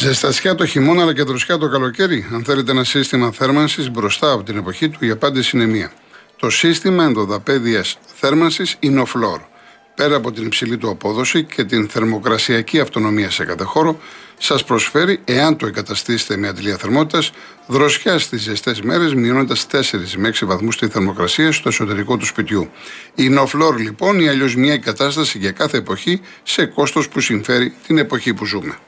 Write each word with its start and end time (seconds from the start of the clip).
Ζεστασιά 0.00 0.54
το 0.54 0.66
χειμώνα 0.66 1.02
αλλά 1.02 1.14
και 1.14 1.22
δροσιά 1.22 1.58
το 1.58 1.68
καλοκαίρι. 1.68 2.26
Αν 2.32 2.44
θέλετε 2.44 2.70
ένα 2.70 2.84
σύστημα 2.84 3.30
θέρμανσης 3.32 3.90
μπροστά 3.90 4.32
από 4.32 4.42
την 4.42 4.56
εποχή 4.56 4.88
του, 4.88 5.04
η 5.04 5.10
απάντηση 5.10 5.56
είναι 5.56 5.66
μία. 5.66 5.92
Το 6.36 6.50
σύστημα 6.50 7.04
ενδοδαπέδειας 7.04 7.98
θέρμανσης 8.14 8.76
είναι 8.80 9.00
ο 9.00 9.04
φλόρ. 9.04 9.40
Πέρα 9.94 10.16
από 10.16 10.32
την 10.32 10.46
υψηλή 10.46 10.76
του 10.76 10.90
απόδοση 10.90 11.44
και 11.44 11.64
την 11.64 11.88
θερμοκρασιακή 11.88 12.80
αυτονομία 12.80 13.30
σε 13.30 13.44
κάθε 13.44 13.64
χώρο, 13.64 14.00
σας 14.38 14.64
προσφέρει, 14.64 15.20
εάν 15.24 15.56
το 15.56 15.66
εγκαταστήσετε 15.66 16.36
με 16.36 16.48
αντιλία 16.48 16.76
θερμότητας, 16.76 17.32
δροσιά 17.66 18.18
στις 18.18 18.42
ζεστές 18.42 18.80
μέρες, 18.80 19.14
μειώνοντας 19.14 19.66
4 19.66 20.16
με 20.16 20.28
6 20.28 20.46
βαθμούς 20.46 20.76
τη 20.78 20.88
θερμοκρασία 20.88 21.52
στο 21.52 21.68
εσωτερικό 21.68 22.16
του 22.16 22.26
σπιτιού. 22.26 22.70
Η 23.14 23.28
Νοφλόρ 23.28 23.78
λοιπόν 23.78 24.20
ή 24.20 24.28
αλλιώς 24.28 24.54
μια 24.56 24.72
εγκατάσταση 24.72 25.38
για 25.38 25.50
κάθε 25.50 25.76
εποχή 25.76 26.20
σε 26.42 26.66
κόστος 26.66 27.08
που 27.08 27.20
συμφέρει 27.20 27.74
την 27.86 27.98
εποχή 27.98 28.34
που 28.34 28.44
ζούμε. 28.44 28.78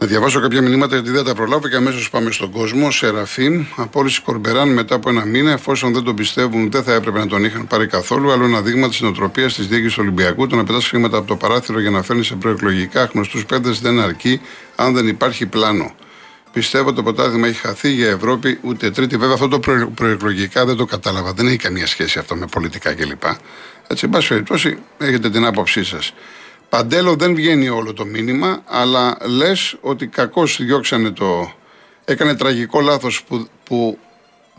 Να 0.00 0.06
διαβάσω 0.06 0.40
κάποια 0.40 0.62
μηνύματα 0.62 0.94
γιατί 0.94 1.10
δεν 1.10 1.24
τα 1.24 1.34
προλάβω 1.34 1.68
και 1.68 1.76
αμέσως 1.76 2.10
πάμε 2.10 2.30
στον 2.30 2.50
κόσμο. 2.50 2.90
Σεραφείμ, 2.90 3.64
απόλυση 3.76 4.22
Κορμπεράν 4.22 4.68
μετά 4.68 4.94
από 4.94 5.08
ένα 5.08 5.24
μήνα, 5.24 5.50
εφόσον 5.50 5.92
δεν 5.92 6.02
τον 6.02 6.14
πιστεύουν, 6.14 6.70
δεν 6.70 6.82
θα 6.82 6.92
έπρεπε 6.92 7.18
να 7.18 7.26
τον 7.26 7.44
είχαν 7.44 7.66
πάρει 7.66 7.86
καθόλου. 7.86 8.32
Άλλο 8.32 8.44
ένα 8.44 8.60
δείγμα 8.62 8.88
της 8.88 9.00
νοοτροπίας 9.00 9.54
της 9.54 9.66
διοίκησης 9.66 9.94
του 9.94 10.00
Ολυμπιακού. 10.02 10.46
Το 10.46 10.56
να 10.56 10.64
πετάς 10.64 10.88
χρήματα 10.88 11.16
από 11.16 11.26
το 11.26 11.36
παράθυρο 11.36 11.80
για 11.80 11.90
να 11.90 12.02
φέρνεις 12.02 12.26
σε 12.26 12.34
προεκλογικά 12.34 13.10
γνωστούς 13.12 13.44
πέντε 13.44 13.70
δεν 13.70 14.00
αρκεί 14.00 14.40
αν 14.76 14.94
δεν 14.94 15.08
υπάρχει 15.08 15.46
πλάνο. 15.46 15.94
Πιστεύω 16.52 16.92
το 16.92 17.02
ποτάδημα 17.02 17.46
έχει 17.46 17.60
χαθεί 17.60 17.90
για 17.90 18.08
Ευρώπη 18.08 18.58
ούτε 18.62 18.90
τρίτη. 18.90 19.16
Βέβαια, 19.16 19.34
αυτό 19.34 19.48
το 19.48 19.60
προεκλογικά 19.94 20.64
δεν 20.64 20.76
το 20.76 20.84
κατάλαβα. 20.84 21.32
Δεν 21.32 21.46
έχει 21.46 21.56
καμία 21.56 21.86
σχέση 21.86 22.18
αυτό 22.18 22.36
με 22.36 22.46
πολιτικά 22.46 22.94
κλπ. 22.94 23.22
Έτσι, 23.86 24.04
εν 24.04 24.10
πάση 24.10 24.28
περιπτώσει, 24.28 24.78
έχετε 24.98 25.30
την 25.30 25.44
άποψή 25.44 25.84
σας. 25.84 26.12
Παντέλο 26.68 27.16
δεν 27.16 27.34
βγαίνει 27.34 27.68
όλο 27.68 27.92
το 27.92 28.04
μήνυμα, 28.04 28.62
αλλά 28.66 29.16
λες 29.26 29.76
ότι 29.80 30.06
κακώς 30.06 30.56
διώξανε 30.60 31.10
το. 31.10 31.52
Έκανε 32.04 32.34
τραγικό 32.34 32.80
λάθος 32.80 33.22
που, 33.22 33.48
που 33.64 33.98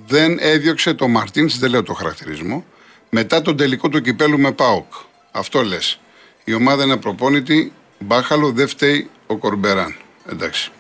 δεν 0.08 0.38
έδιωξε 0.40 0.94
το 0.94 1.08
Μαρτίνς, 1.08 1.60
δεν 1.60 1.70
λέω 1.70 1.84
το 1.84 1.94
χαρακτηρισμό, 1.94 2.66
μετά 3.10 3.42
τον 3.42 3.58
τελικό 3.58 3.90
του 3.90 4.02
κυπέλου 4.02 4.40
με 4.40 4.52
Πάοκ. 4.52 4.94
Αυτό 5.32 5.62
λες. 5.64 6.00
Η 6.44 6.54
ομάδα 6.54 6.84
είναι 6.84 6.98
προπόνητη, 6.98 7.74
μπάχαλο, 8.00 8.52
δεν 8.52 8.68
φταίει 8.68 9.10
ο 9.28 9.38
Κορμπεράν. 9.38 9.96
Εντάξει. 10.30 10.72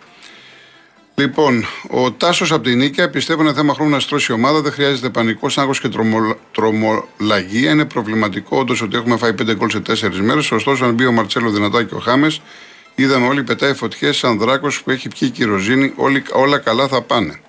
Λοιπόν, 1.20 1.66
ο 1.89 2.12
Τάσος 2.12 2.52
από 2.52 2.64
την 2.64 2.78
Νίκαια 2.78 3.09
πιστεύω 3.09 3.42
είναι 3.42 3.53
θέμα 3.53 3.73
χρόνου 3.73 3.89
να 3.89 4.00
στρώσει 4.00 4.31
η 4.31 4.36
ομάδα. 4.36 4.62
Δεν 4.62 4.72
χρειάζεται 4.72 5.09
πανικός, 5.09 5.58
άγχος 5.58 5.80
και 5.80 5.89
τρομολαγία. 6.52 7.72
Είναι 7.72 7.86
προβληματικό 7.86 8.58
όντως 8.58 8.81
ότι 8.81 8.95
έχουμε 8.95 9.17
φάει 9.17 9.34
πέντε 9.34 9.56
γκολ 9.56 9.70
σε 9.70 9.80
τέσσερις 9.80 10.20
μέρες. 10.20 10.52
Ωστόσο, 10.52 10.86
αν 10.86 10.94
μπει 10.94 11.06
ο 11.06 11.11
Μαρτσέλο 11.11 11.50
δυνατά 11.50 11.84
και 11.84 11.95
ο 11.95 12.00
Χάμες, 12.00 12.42
είδαμε 12.95 13.28
όλοι 13.28 13.44
πετάει 13.44 13.73
φωτιές 13.73 14.17
σαν 14.17 14.38
δράκος 14.38 14.84
που 14.84 14.92
έχει 14.92 15.08
πιει 15.08 15.30
κυροζίνη. 15.30 15.94
Όλοι, 15.95 16.23
όλα 16.31 16.58
καλά 16.58 16.88
θα 16.88 17.02
πάνε. 17.02 17.39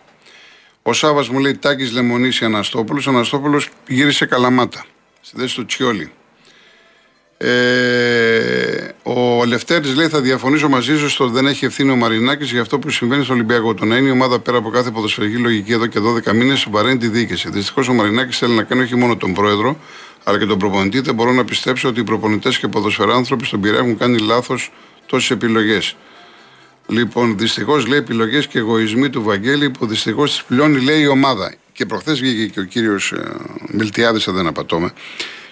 Ο 0.83 0.93
Σάβα 0.93 1.25
μου 1.31 1.39
λέει 1.39 1.57
Τάκης 1.57 1.93
Λεμονίση 1.93 2.45
Αναστόπουλο. 2.45 3.03
Ο 3.07 3.11
Αναστόπουλο 3.11 3.63
γύρισε 3.89 4.27
καλαμάτα. 4.27 4.85
Στη 5.21 5.41
θέση 5.41 5.55
του 5.55 5.67
Τσιόλι. 5.67 6.13
Ε, 7.43 8.95
ο 9.03 9.45
Λευτέρης 9.45 9.95
λέει: 9.95 10.09
Θα 10.09 10.21
διαφωνήσω 10.21 10.69
μαζί 10.69 10.99
σου 10.99 11.09
στο 11.09 11.25
ότι 11.25 11.33
δεν 11.33 11.47
έχει 11.47 11.65
ευθύνη 11.65 11.91
ο 11.91 11.97
Μαρινάκης 11.97 12.51
για 12.51 12.61
αυτό 12.61 12.79
που 12.79 12.91
συμβαίνει 12.91 13.25
στο 13.25 13.33
Ολυμπιακό. 13.33 13.75
Το 13.75 13.85
να 13.85 13.97
είναι 13.97 14.09
η 14.09 14.11
ομάδα 14.11 14.39
πέρα 14.39 14.57
από 14.57 14.71
κάθε 14.71 14.91
ποδοσφαιρική 14.91 15.37
λογική 15.37 15.73
εδώ 15.73 15.87
και 15.87 15.99
12 16.29 16.33
μήνες 16.33 16.67
βαραίνει 16.71 16.99
τη 16.99 17.09
διοίκηση. 17.09 17.51
Δυστυχώς 17.51 17.89
ο 17.89 17.93
Μαρινάκης 17.93 18.39
θέλει 18.39 18.55
να 18.55 18.63
κάνει 18.63 18.83
όχι 18.83 18.97
μόνο 18.97 19.17
τον 19.17 19.33
πρόεδρο, 19.33 19.77
αλλά 20.25 20.39
και 20.39 20.47
τον 20.47 20.59
προπονητή. 20.59 21.01
Δεν 21.01 21.15
μπορώ 21.15 21.33
να 21.33 21.45
πιστέψω 21.45 21.89
ότι 21.89 22.01
οι 22.01 22.05
προπονητές 22.05 22.59
και 22.59 22.69
ποδοσφαιράνθρωποι 22.69 23.45
στον 23.45 23.61
Πειραιά 23.61 23.79
έχουν 23.81 23.99
κάνει 23.99 24.19
λάθος 24.19 24.73
τόσες 25.07 25.31
επιλογές. 25.31 25.97
Λοιπόν, 26.87 27.39
δυστυχώς 27.39 27.87
λέει 27.87 27.99
επιλογές 27.99 28.47
και 28.47 28.59
εγωισμοί 28.59 29.11
του 29.11 29.23
Βαγγέλη 29.23 29.71
που 29.71 29.87
δυστυχώς 29.87 30.31
τις 30.31 30.43
πληρώνει 30.43 30.81
λέει 30.81 31.01
η 31.01 31.07
ομάδα. 31.07 31.55
Και 31.73 31.87
προχθές 31.87 32.21
βγήκε 32.21 32.47
και 32.47 32.61
ο 32.61 32.65
κύριος 32.65 33.13
ε, 33.13 33.33
Μιλτιάδης, 33.71 34.29
αν 34.29 34.35
δεν 34.35 34.47
απατώμε 34.47 34.93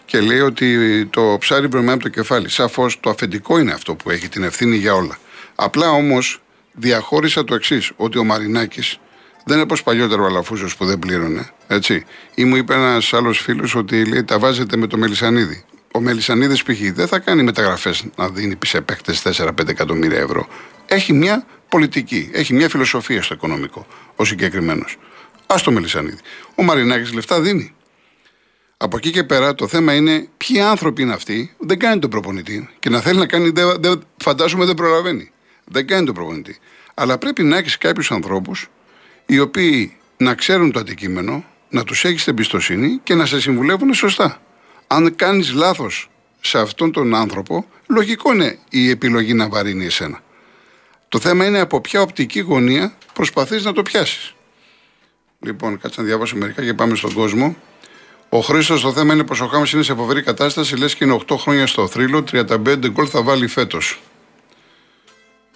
και 0.08 0.20
λέει 0.20 0.40
ότι 0.40 1.06
το 1.06 1.36
ψάρι 1.40 1.68
πρέπει 1.68 1.90
από 1.90 2.02
το 2.02 2.08
κεφάλι. 2.08 2.48
Σαφώς 2.48 3.00
το 3.00 3.10
αφεντικό 3.10 3.58
είναι 3.58 3.72
αυτό 3.72 3.94
που 3.94 4.10
έχει 4.10 4.28
την 4.28 4.42
ευθύνη 4.42 4.76
για 4.76 4.94
όλα. 4.94 5.18
Απλά 5.54 5.90
όμως 5.90 6.40
διαχώρισα 6.72 7.44
το 7.44 7.54
εξής, 7.54 7.92
ότι 7.96 8.18
ο 8.18 8.24
Μαρινάκης 8.24 8.98
δεν 9.44 9.56
είναι 9.56 9.66
όπω 9.70 9.82
παλιότερο 9.84 10.22
ο 10.22 10.26
Αλαφούζος 10.26 10.76
που 10.76 10.84
δεν 10.84 10.98
πλήρωνε. 10.98 11.50
Έτσι. 11.66 12.04
Ή 12.34 12.44
μου 12.44 12.56
είπε 12.56 12.74
ένας 12.74 13.12
άλλος 13.12 13.38
φίλος 13.38 13.74
ότι 13.74 14.04
λέει, 14.04 14.24
τα 14.24 14.38
βάζετε 14.38 14.76
με 14.76 14.86
το 14.86 14.98
Μελισανίδη. 14.98 15.64
Ο 15.92 16.00
Μελισανίδης 16.00 16.62
π.χ. 16.62 16.80
δεν 16.94 17.06
θα 17.06 17.18
κάνει 17.18 17.42
μεταγραφές 17.42 18.04
να 18.16 18.28
δίνει 18.28 18.58
σε 18.64 18.80
παίκτες 18.80 19.22
4-5 19.22 19.68
εκατομμύρια 19.68 20.18
ευρώ. 20.18 20.48
Έχει 20.86 21.12
μια 21.12 21.46
πολιτική, 21.68 22.30
έχει 22.32 22.54
μια 22.54 22.68
φιλοσοφία 22.68 23.22
στο 23.22 23.34
οικονομικό 23.34 23.86
ο 24.16 24.24
συγκεκριμένος. 24.24 24.96
Α 25.46 25.56
το 25.64 25.70
Μελισανίδη. 25.70 26.18
Ο 26.54 26.62
Μαρινάκης 26.62 27.12
λεφτά 27.12 27.40
δίνει. 27.40 27.74
Από 28.80 28.96
εκεί 28.96 29.10
και 29.10 29.24
πέρα 29.24 29.54
το 29.54 29.68
θέμα 29.68 29.94
είναι 29.94 30.28
ποιοι 30.36 30.60
άνθρωποι 30.60 31.02
είναι 31.02 31.12
αυτοί. 31.12 31.54
Δεν 31.58 31.78
κάνει 31.78 32.00
τον 32.00 32.10
προπονητή. 32.10 32.68
Και 32.78 32.88
να 32.88 33.00
θέλει 33.00 33.18
να 33.18 33.26
κάνει, 33.26 33.50
δεν, 33.50 33.76
δεν, 33.80 34.02
φαντάζομαι 34.16 34.64
δεν 34.64 34.74
προλαβαίνει. 34.74 35.30
Δεν 35.64 35.86
κάνει 35.86 36.06
τον 36.06 36.14
προπονητή. 36.14 36.58
Αλλά 36.94 37.18
πρέπει 37.18 37.42
να 37.42 37.56
έχεις 37.56 37.78
κάποιους 37.78 38.10
ανθρώπους 38.10 38.68
οι 39.26 39.38
οποίοι 39.38 39.96
να 40.16 40.34
ξέρουν 40.34 40.72
το 40.72 40.78
αντικείμενο, 40.78 41.44
να 41.68 41.84
τους 41.84 42.04
έχεις 42.04 42.24
την 42.24 42.32
εμπιστοσύνη 42.32 43.00
και 43.02 43.14
να 43.14 43.26
σε 43.26 43.40
συμβουλεύουν 43.40 43.94
σωστά. 43.94 44.40
Αν 44.86 45.14
κάνεις 45.14 45.52
λάθος 45.52 46.10
σε 46.40 46.58
αυτόν 46.58 46.92
τον 46.92 47.14
άνθρωπο, 47.14 47.66
λογικό 47.86 48.32
είναι 48.32 48.58
η 48.70 48.90
επιλογή 48.90 49.34
να 49.34 49.48
βαρύνει 49.48 49.84
εσένα. 49.84 50.22
Το 51.08 51.18
θέμα 51.18 51.44
είναι 51.44 51.60
από 51.60 51.80
ποια 51.80 52.00
οπτική 52.00 52.40
γωνία 52.40 52.96
προσπαθείς 53.12 53.64
να 53.64 53.72
το 53.72 53.82
πιάσεις. 53.82 54.34
Λοιπόν, 55.40 55.78
κάτσε 55.78 56.00
να 56.00 56.06
διαβάσω 56.06 56.36
μερικά 56.36 56.64
και 56.64 56.74
πάμε 56.74 56.94
στον 56.94 57.12
κόσμο. 57.12 57.56
Ο 58.28 58.40
Χρήστος 58.40 58.80
το 58.80 58.92
θέμα 58.92 59.14
είναι 59.14 59.24
πως 59.24 59.40
ο 59.40 59.46
Χάμε 59.46 59.66
είναι 59.74 59.82
σε 59.82 59.94
φοβερή 59.94 60.22
κατάσταση, 60.22 60.76
λες 60.76 60.94
και 60.94 61.04
είναι 61.04 61.18
8 61.28 61.36
χρόνια 61.38 61.66
στο 61.66 61.86
θρύλο, 61.86 62.24
35 62.32 62.90
γκολ 62.90 63.08
θα 63.10 63.22
βάλει 63.22 63.46
φέτος. 63.46 64.00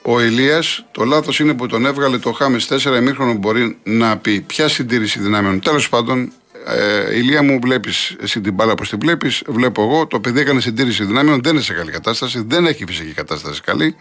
Ο 0.03 0.21
Ηλίας, 0.21 0.85
το 0.91 1.05
λάθος 1.05 1.41
είναι 1.41 1.55
που 1.55 1.67
τον 1.67 1.87
έβγαλε 1.87 2.19
το 2.19 2.33
Χάμε 2.33 2.59
4 2.69 2.97
ημίχρονο 2.97 3.33
μπορεί 3.33 3.79
να 3.83 4.17
πει 4.17 4.41
ποια 4.41 4.69
συντήρηση 4.69 5.21
δυνάμεων. 5.21 5.61
Τέλος 5.61 5.89
πάντων, 5.89 6.33
ε, 6.67 7.17
Ηλία 7.17 7.43
μου, 7.43 7.59
βλέπεις 7.63 8.17
εσύ 8.21 8.41
την 8.41 8.55
μπάλα 8.55 8.75
που 8.75 8.85
την 8.85 8.99
βλέπεις, 8.99 9.43
βλέπω 9.47 9.83
εγώ. 9.83 10.07
Το 10.07 10.21
παιδί 10.21 10.41
έκανε 10.41 10.61
συντήρηση 10.61 11.05
δυνάμεων, 11.05 11.41
δεν 11.43 11.53
είναι 11.53 11.63
σε 11.63 11.73
καλή 11.73 11.91
κατάσταση, 11.91 12.45
δεν 12.47 12.67
έχει 12.67 12.85
φυσική 12.87 13.13
κατάσταση 13.13 13.61
καλή. 13.61 13.97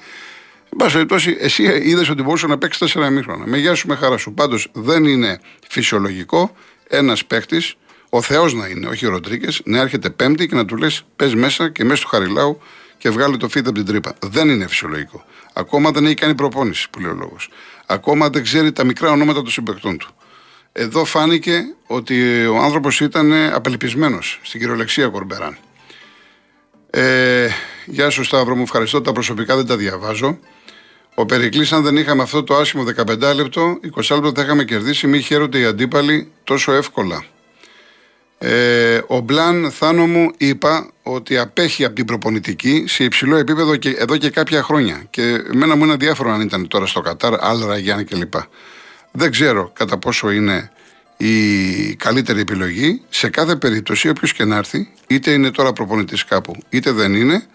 Εν 0.63 0.77
πάση 0.77 0.93
περιπτώσει, 0.93 1.37
εσύ 1.39 1.63
είδες 1.63 2.09
ότι 2.09 2.23
μπορούσε 2.23 2.47
να 2.47 2.57
παίξει 2.57 2.79
4 2.79 3.07
ημίχρονα. 3.07 3.47
Με 3.47 3.57
γεια 3.57 3.75
σου, 3.75 3.87
με 3.87 3.95
χαρά 3.95 4.17
σου. 4.17 4.33
Πάντως 4.33 4.67
δεν 4.73 5.05
είναι 5.05 5.39
φυσιολογικό 5.69 6.55
ένας 6.87 7.25
παίκτης 7.25 7.75
ο 8.13 8.21
Θεός 8.21 8.53
να 8.53 8.67
είναι, 8.67 8.87
όχι 8.87 9.05
ο 9.05 9.09
Ροντρίκε, 9.09 9.47
να 9.63 9.79
έρχεται 9.79 10.09
Πέμπτη 10.09 10.47
και 10.47 10.55
να 10.55 10.65
του 10.65 10.77
λες: 10.77 11.03
Πες 11.15 11.35
μέσα 11.35 11.69
και 11.69 11.83
μέσα 11.83 12.01
του 12.01 12.07
Χαριλάου 12.07 12.61
και 12.97 13.09
βγάλει 13.09 13.37
το 13.37 13.49
φίδι 13.49 13.67
από 13.67 13.77
την 13.77 13.85
τρύπα. 13.85 14.13
Δεν 14.21 14.49
είναι 14.49 14.67
φυσιολογικό. 14.67 15.25
Ακόμα 15.53 15.91
δεν 15.91 16.05
έχει 16.05 16.13
κάνει 16.13 16.35
προπόνηση, 16.35 16.89
που 16.89 16.99
λέει 16.99 17.11
ο 17.11 17.15
λόγος. 17.15 17.49
Ακόμα 17.85 18.29
δεν 18.29 18.43
ξέρει 18.43 18.71
τα 18.71 18.83
μικρά 18.83 19.11
ονόματα 19.11 19.41
των 19.41 19.51
συμπεκτών 19.51 19.97
του. 19.97 20.09
Εδώ 20.71 21.05
φάνηκε 21.05 21.63
ότι 21.87 22.45
ο 22.45 22.57
άνθρωπος 22.57 22.99
ήταν 22.99 23.33
απελπισμένος 23.33 24.39
στην 24.43 24.59
κυριολεξία 24.59 25.07
Κορμπεράν. 25.07 25.57
Ε, 26.89 27.47
γεια 27.85 28.09
σου 28.09 28.23
Σταύρο, 28.23 28.55
μου 28.55 28.61
ευχαριστώ. 28.61 29.01
Τα 29.01 29.11
προσωπικά 29.11 29.55
δεν 29.55 29.65
τα 29.65 29.77
διαβάζω. 29.77 30.39
Ο 31.15 31.25
Περικλής, 31.25 31.71
αν 31.71 31.83
δεν 31.83 31.97
είχαμε 31.97 32.21
αυτό 32.21 32.43
το 32.43 32.55
άσχημο 32.55 32.83
15 32.83 33.35
λεπτό, 33.35 33.79
20 33.95 34.15
λεπτό 34.15 34.31
θα 34.35 34.41
είχαμε 34.41 34.63
κερδίσει. 34.63 35.07
Μη 35.07 35.21
χαίρονται 35.21 35.59
οι 35.59 35.65
αντίπαλοι 35.65 36.31
τόσο 36.43 36.71
εύκολα. 36.71 37.25
Ε, 38.43 39.01
ο 39.07 39.19
Μπλαν 39.19 39.71
Θάνο 39.71 40.07
μου 40.07 40.31
είπα 40.37 40.89
ότι 41.03 41.37
απέχει 41.37 41.85
από 41.85 41.95
την 41.95 42.05
προπονητική 42.05 42.83
σε 42.87 43.03
υψηλό 43.03 43.35
επίπεδο 43.35 43.75
και, 43.75 43.89
εδώ 43.89 44.17
και 44.17 44.29
κάποια 44.29 44.63
χρόνια. 44.63 45.03
Και 45.09 45.21
εμένα 45.53 45.75
μου 45.75 45.83
είναι 45.83 45.95
διάφορο 45.95 46.31
αν 46.31 46.41
ήταν 46.41 46.67
τώρα 46.67 46.85
στο 46.85 47.01
Κατάρ, 47.01 47.43
Άλρα, 47.43 47.77
Γιάννη 47.77 48.03
κλπ. 48.03 48.33
Δεν 49.11 49.31
ξέρω 49.31 49.71
κατά 49.73 49.97
πόσο 49.97 50.31
είναι 50.31 50.71
η 51.17 51.95
καλύτερη 51.95 52.39
επιλογή. 52.39 53.01
Σε 53.09 53.29
κάθε 53.29 53.55
περίπτωση, 53.55 54.09
όποιος 54.09 54.33
και 54.33 54.43
να 54.43 54.55
έρθει, 54.55 54.89
είτε 55.07 55.31
είναι 55.31 55.51
τώρα 55.51 55.73
προπονητής 55.73 56.25
κάπου, 56.25 56.55
είτε 56.69 56.91
δεν 56.91 57.15
είναι, 57.15 57.45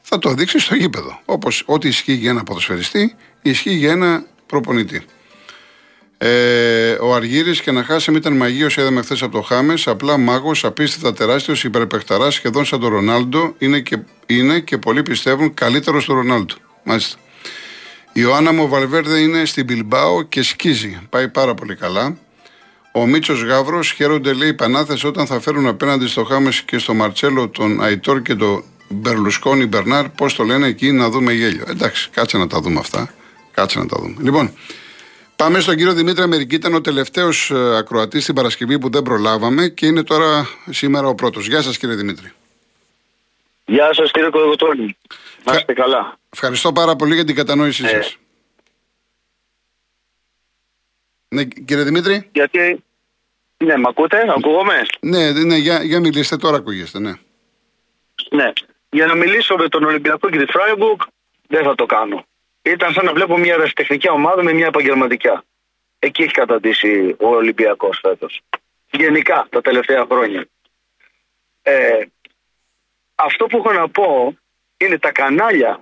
θα 0.00 0.18
το 0.18 0.34
δείξει 0.34 0.58
στο 0.58 0.74
γήπεδο. 0.74 1.20
Όπως 1.24 1.62
ό,τι 1.66 1.88
ισχύει 1.88 2.12
για 2.12 2.30
ένα 2.30 2.42
ποδοσφαιριστή, 2.42 3.14
ισχύει 3.42 3.74
για 3.74 3.90
ένα 3.90 4.24
προπονητή. 4.46 5.02
Ε, 6.18 6.90
ο 7.00 7.14
Αργύρι 7.14 7.60
και 7.60 7.70
να 7.70 7.84
χάσει 7.84 8.12
ήταν 8.12 8.36
μαγείος, 8.36 8.76
είδαμε 8.76 9.02
χθες 9.02 9.22
από 9.22 9.32
το 9.32 9.42
Χάμες. 9.42 9.86
Απλά 9.86 10.16
μάγος, 10.16 10.64
απίστευτα 10.64 11.12
τεράστιος, 11.12 11.64
υπερπεχταρά, 11.64 12.30
σχεδόν 12.30 12.64
σαν 12.64 12.80
τον 12.80 12.90
Ρονάλντο. 12.90 13.54
Είναι 13.58 13.80
και, 13.80 13.98
είναι 14.26 14.60
και 14.60 14.78
πολλοί 14.78 15.02
πιστεύουν 15.02 15.54
καλύτερος 15.54 16.02
στο 16.02 16.14
Ρονάλντο. 16.14 16.54
Μάλιστα. 16.82 17.18
Η 18.12 18.20
Ιωάννα 18.22 18.52
μου 18.52 18.68
Βαλβέρδε 18.68 19.18
είναι 19.18 19.44
στην 19.44 19.64
Μπιλμπάο 19.64 20.22
και 20.22 20.42
σκίζει. 20.42 21.00
Πάει 21.10 21.28
πάρα 21.28 21.54
πολύ 21.54 21.74
καλά. 21.76 22.16
Ο 22.92 23.06
Μίτσος 23.06 23.42
Γαύρος 23.42 23.92
χαίρονται 23.92 24.32
λέει 24.32 24.48
οι 24.48 24.54
Πανάθες 24.54 25.04
όταν 25.04 25.26
θα 25.26 25.40
φέρουν 25.40 25.66
απέναντι 25.66 26.06
στο 26.06 26.24
Χάμες 26.24 26.62
και 26.62 26.78
στο 26.78 26.94
Μαρτσέλο 26.94 27.48
τον 27.48 27.82
Αϊτόρ 27.82 28.22
και 28.22 28.34
τον 28.34 28.64
Μπερλουσκόνη 28.88 29.66
Μπερνάρ, 29.66 30.08
πώς 30.08 30.34
το 30.34 30.44
λένε 30.44 30.66
εκεί, 30.66 30.92
να 30.92 31.10
δούμε 31.10 31.32
γέλιο. 31.32 31.64
Εντάξει, 31.68 32.08
κάτσε 32.12 32.38
να 32.38 32.46
τα 32.46 32.60
δούμε 32.60 32.78
αυτά. 32.78 33.14
Κάτσε 33.52 33.78
να 33.78 33.86
τα 33.86 33.96
δούμε. 34.00 34.14
Λοιπόν, 34.20 34.52
πάμε 35.36 35.60
στον 35.60 35.76
κύριο 35.76 35.92
Δημήτρη 35.92 36.22
Αμερική. 36.22 36.54
Ήταν 36.54 36.74
ο 36.74 36.80
τελευταίος 36.80 37.50
ακροατής 37.50 38.24
την 38.24 38.34
Παρασκευή 38.34 38.78
που 38.78 38.90
δεν 38.90 39.02
προλάβαμε 39.02 39.68
και 39.68 39.86
είναι 39.86 40.02
τώρα 40.02 40.48
σήμερα 40.70 41.08
ο 41.08 41.14
πρώτος. 41.14 41.46
Γεια 41.46 41.62
σας, 41.62 41.78
κύριε 41.78 41.94
Δημήτρη. 41.94 42.32
Γεια 43.64 43.94
σας, 43.94 44.10
κύριε 44.10 44.30
Κοδοτόνη. 44.30 44.96
Να 45.44 45.54
είστε 45.56 45.72
καλά. 45.72 46.18
Ευχαριστώ 46.32 46.72
πάρα 46.72 46.96
πολύ 46.96 47.14
για 47.14 47.24
την 47.24 47.34
κατανόησή 47.34 47.84
ε. 47.84 47.88
σας. 47.88 48.16
Ναι, 51.28 51.44
κύριε 51.44 51.84
Δημήτρη. 51.84 52.28
Γιατί; 52.32 52.84
Ναι, 53.56 53.76
με 53.76 53.84
ακούτε, 53.88 54.24
ακούγομαι; 54.36 54.82
Ναι, 55.00 55.30
ναι, 55.30 55.56
για, 55.56 55.82
για 55.82 56.00
μιλήστε, 56.00 56.36
τώρα 56.36 56.56
ακούγεστε, 56.56 56.98
ναι. 56.98 57.12
Ναι. 58.30 58.52
Για 58.90 59.06
να 59.06 59.14
μιλήσω 59.14 59.56
με 59.56 59.68
τον 59.68 59.84
Ολυμπιακό 59.84 60.30
και 60.30 60.38
τη 60.38 60.52
Φράιμπουργκ, 60.52 61.00
δεν 61.48 61.64
θα 61.64 61.74
το 61.74 61.86
κάνω. 61.86 62.24
Ήταν 62.70 62.92
σαν 62.92 63.04
να 63.04 63.12
βλέπω 63.12 63.36
μια 63.36 63.52
αεραστεχνική 63.54 64.10
ομάδα 64.10 64.42
με 64.42 64.52
μια 64.52 64.66
επαγγελματική. 64.66 65.28
Εκεί 65.98 66.22
έχει 66.22 66.32
καταντήσει 66.32 67.16
ο 67.18 67.26
Ολυμπιακός 67.26 67.98
φέτος. 68.02 68.40
Γενικά 68.90 69.46
τα 69.50 69.60
τελευταία 69.60 70.06
χρόνια. 70.10 70.48
Ε, 71.62 72.04
αυτό 73.14 73.46
που 73.46 73.56
έχω 73.56 73.72
να 73.72 73.88
πω 73.88 74.36
είναι 74.76 74.98
τα 74.98 75.12
κανάλια. 75.12 75.80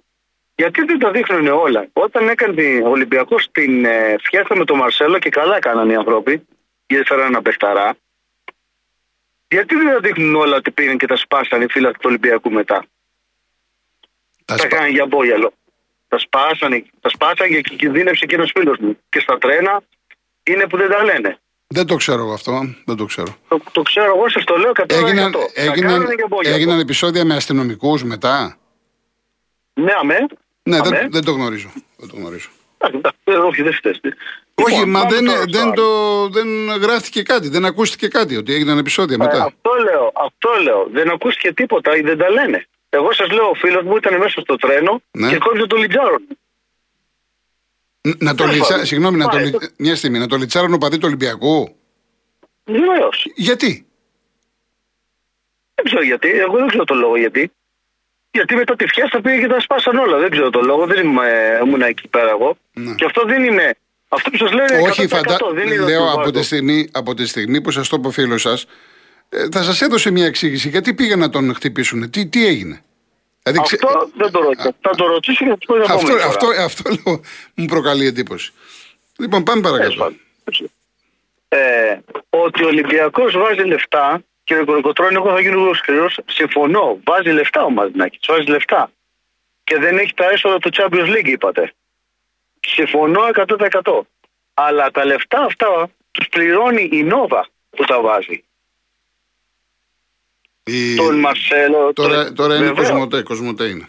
Γιατί 0.55 0.85
δεν 0.85 0.99
τα 0.99 1.11
δείχνουν 1.11 1.47
όλα. 1.47 1.89
Όταν 1.93 2.29
έκανε 2.29 2.81
ο 2.85 2.89
Ολυμπιακός 2.89 3.51
την 3.53 3.85
ε, 3.85 4.17
με 4.55 4.65
τον 4.65 4.77
Μαρσέλο 4.77 5.19
και 5.19 5.31
καλά 5.31 5.57
έκαναν 5.57 5.91
οι 5.91 5.97
άνθρωποι, 5.97 6.47
γιατί 6.87 7.07
φέραν 7.07 7.27
ένα 7.27 7.43
παιχταρά. 7.43 7.97
Γιατί 9.49 9.75
δεν 9.75 9.87
τα 9.87 10.01
δείχνουν 10.01 10.35
όλα 10.35 10.57
ότι 10.57 10.71
πήγαν 10.71 10.99
και 10.99 11.07
τα 11.07 11.17
σπάσαν 11.17 11.63
οι 11.63 11.67
φίλοι 11.71 11.93
του 11.93 12.01
Ολυμπιακού 12.03 12.51
μετά; 12.51 12.85
Τα, 14.45 14.55
τα 14.55 14.63
σπα... 14.63 14.87
για 14.87 15.07
μπόγιαλο. 15.07 15.53
Τα 16.15 16.21
σπάσανε, 16.21 16.85
τα 17.01 17.09
σπάσανε 17.09 17.49
και 17.61 17.75
κινδύνευσε 17.77 18.27
και 18.27 18.35
ένας 18.35 18.51
φίλος 18.55 18.79
μου. 18.79 18.99
Και 19.09 19.21
στα 19.21 19.39
τρένα 19.39 19.83
είναι 20.43 20.67
που 20.67 20.77
δεν 20.77 20.91
τα 20.91 21.05
λένε. 21.05 21.39
Δεν 21.67 21.87
το 21.87 21.97
ξέρω 21.97 22.33
αυτό. 22.33 22.75
Δεν 22.85 22.97
το 22.97 23.05
ξέρω. 23.05 23.37
Το, 23.49 23.61
το 23.73 23.83
ξέρω, 23.83 24.07
εγώ 24.17 24.29
σας 24.29 24.45
το 24.45 24.57
λέω 24.57 24.73
κατά 24.73 24.95
έγιναν, 24.95 25.35
έγιναν, 25.55 26.07
έγιναν 26.43 26.79
επεισόδια 26.79 27.25
με 27.25 27.35
αστυνομικούς 27.35 28.05
μετά; 28.05 28.57
Ναι, 29.75 29.93
αμέ. 30.01 30.27
Ναι, 30.63 30.77
αμέ. 30.77 30.89
Δεν, 30.89 31.11
δεν, 31.11 31.25
το 31.25 31.33
γνωρίζω. 31.33 31.73
Δεν 31.97 32.09
το 32.09 32.17
γνωρίζω. 32.17 32.49
Όχι, 33.49 33.63
δεν 33.63 33.73
φταίει. 33.73 34.01
Όχι, 34.55 34.75
λοιπόν, 34.75 34.91
μα 34.91 35.05
δεν, 35.05 35.27
δεν, 35.49 35.73
το, 35.75 36.29
δεν 36.29 36.47
γράφτηκε 36.83 37.23
κάτι, 37.23 37.49
δεν 37.49 37.65
ακούστηκε 37.65 38.09
κάτι 38.09 38.37
ότι 38.37 38.55
έγιναν 38.55 38.79
επεισόδια 38.79 39.19
μετά. 39.19 39.37
Ε, 39.37 39.41
αυτό 39.41 39.71
λέω, 39.85 40.13
αυτό 40.15 40.51
λέω. 40.63 40.89
Δεν 40.93 41.11
ακούστηκε 41.11 41.53
τίποτα 41.53 41.97
ή 41.97 42.01
δεν 42.01 42.19
τα 42.19 42.31
λένε. 42.31 42.67
Εγώ 42.95 43.13
σας 43.13 43.31
λέω, 43.31 43.49
ο 43.49 43.55
φίλος 43.55 43.83
μου 43.83 43.97
ήταν 43.97 44.19
μέσα 44.19 44.41
στο 44.41 44.57
τρένο 44.57 45.03
ναι. 45.11 45.29
και 45.29 45.39
κόβει 45.39 45.67
το 45.67 45.77
λιτζάρο. 45.77 46.17
Να 48.19 48.35
το 48.35 48.47
λιτσα... 48.47 48.85
Συγγνώμη, 48.85 49.17
να 49.17 49.29
το... 49.29 49.39
μια 49.77 49.97
στιγμή, 49.97 50.19
να 50.19 50.27
το 50.27 50.37
λιτσάρουν 50.37 50.73
ο 50.73 50.79
παδί 50.79 50.97
του 50.97 51.07
Ολυμπιακού. 51.07 51.77
Βεβαίως. 52.65 53.27
Γιατί; 53.35 53.87
Δεν 55.75 55.85
ξέρω 55.85 56.03
γιατί, 56.03 56.29
εγώ 56.29 56.57
δεν 56.57 56.67
ξέρω 56.67 56.85
το 56.85 56.95
λόγο 56.95 57.17
γιατί. 57.17 57.53
Γιατί 58.31 58.55
μετά 58.55 58.77
τη 58.77 58.87
φιάστα 58.87 59.21
πήγε 59.21 59.41
και 59.41 59.47
τα 59.47 59.61
σπάσαν 59.61 59.97
όλα. 59.97 60.19
Δεν 60.19 60.31
ξέρω 60.31 60.51
το 60.51 60.61
λόγο, 60.61 60.87
δεν 60.87 61.07
ήμουν 61.65 61.81
εκεί 61.81 62.09
πέρα 62.09 62.31
εγώ. 62.31 62.57
Ναι. 62.73 62.95
Και 62.95 63.05
αυτό 63.05 63.23
δεν 63.27 63.45
είναι. 63.45 63.77
Αυτό 64.09 64.31
που 64.31 64.37
σας 64.37 64.53
λένε 64.53 64.89
Όχι, 64.89 65.09
φαντα... 65.09 65.39
λέω 65.85 66.13
από 66.13 66.31
τη, 66.31 66.43
στιγμή, 66.43 66.89
από 66.93 67.15
τη 67.15 67.27
στιγμή 67.27 67.61
που 67.61 67.71
σας 67.71 67.89
το 67.89 67.97
είπε 67.99 68.07
ο 68.07 68.11
φίλος 68.11 68.41
σας, 68.41 68.63
ε, 68.63 68.67
θα 69.53 69.63
σας 69.63 69.81
έδωσε 69.81 70.11
μια 70.11 70.27
εξήγηση 70.27 70.69
γιατί 70.69 70.95
πήγαν 70.95 71.19
να 71.19 71.31
τον 71.31 71.55
χτυπήσουν, 71.55 72.11
τι, 72.11 72.27
τι 72.27 72.47
έγινε; 72.47 72.85
Δηλαδή, 73.43 73.61
αυτό 73.63 74.11
δεν 74.17 74.31
το 74.31 74.41
ρωτήσω. 74.41 74.71
Θα 74.81 74.91
το 74.91 75.07
ρωτήσω 75.07 75.45
και 75.45 75.67
θα 75.67 75.87
το 75.87 75.95
αυτό, 75.95 76.15
αυτό, 76.15 76.47
αυτό 76.59 76.91
λέω, 76.91 77.21
μου 77.55 77.65
προκαλεί 77.65 78.07
εντύπωση. 78.07 78.53
Λοιπόν, 79.19 79.43
πάμε 79.43 79.61
παρακάτω. 79.61 80.13
Ε, 81.49 81.99
ότι 82.31 82.65
ο 82.65 82.67
Ολυμπιακός 82.67 83.37
βάζει 83.37 83.63
λεφτά 83.63 84.23
και 84.45 84.59
ο 84.59 84.65
Κοροκοτρόνη, 84.65 85.15
εγώ 85.15 85.31
θα 85.31 85.41
γίνω 85.41 85.73
σκληρός. 85.73 86.19
Συμφωνώ. 86.27 86.99
Βάζει 87.05 87.31
λεφτά 87.31 87.65
ο 87.65 87.71
Μαζινάκη. 87.71 88.19
Βάζει 88.27 88.45
λεφτά. 88.45 88.91
Και 89.65 89.79
δεν 89.79 89.99
έχει 89.99 90.15
τα 90.15 90.31
έσοδα 90.31 90.59
του 90.59 90.71
Champions 90.73 91.17
League, 91.17 91.27
είπατε. 91.27 91.73
Συμφωνώ 92.61 93.21
100%. 93.35 94.01
Αλλά 94.55 94.91
τα 94.91 95.05
λεφτά 95.05 95.41
αυτά 95.41 95.91
τους 96.11 96.29
πληρώνει 96.29 96.89
η 96.93 97.03
Nova 97.03 97.47
που 97.71 97.85
τα 97.85 98.01
βάζει. 98.01 98.45
Η... 100.65 100.95
Τον 100.95 101.19
Μαρσέλο. 101.19 101.93
Τώρα, 101.93 102.25
τον... 102.25 102.35
τώρα 102.35 102.57
είναι 102.57 102.71
Cosmote, 102.71 103.23
Cosmote 103.23 103.65
είναι. 103.65 103.89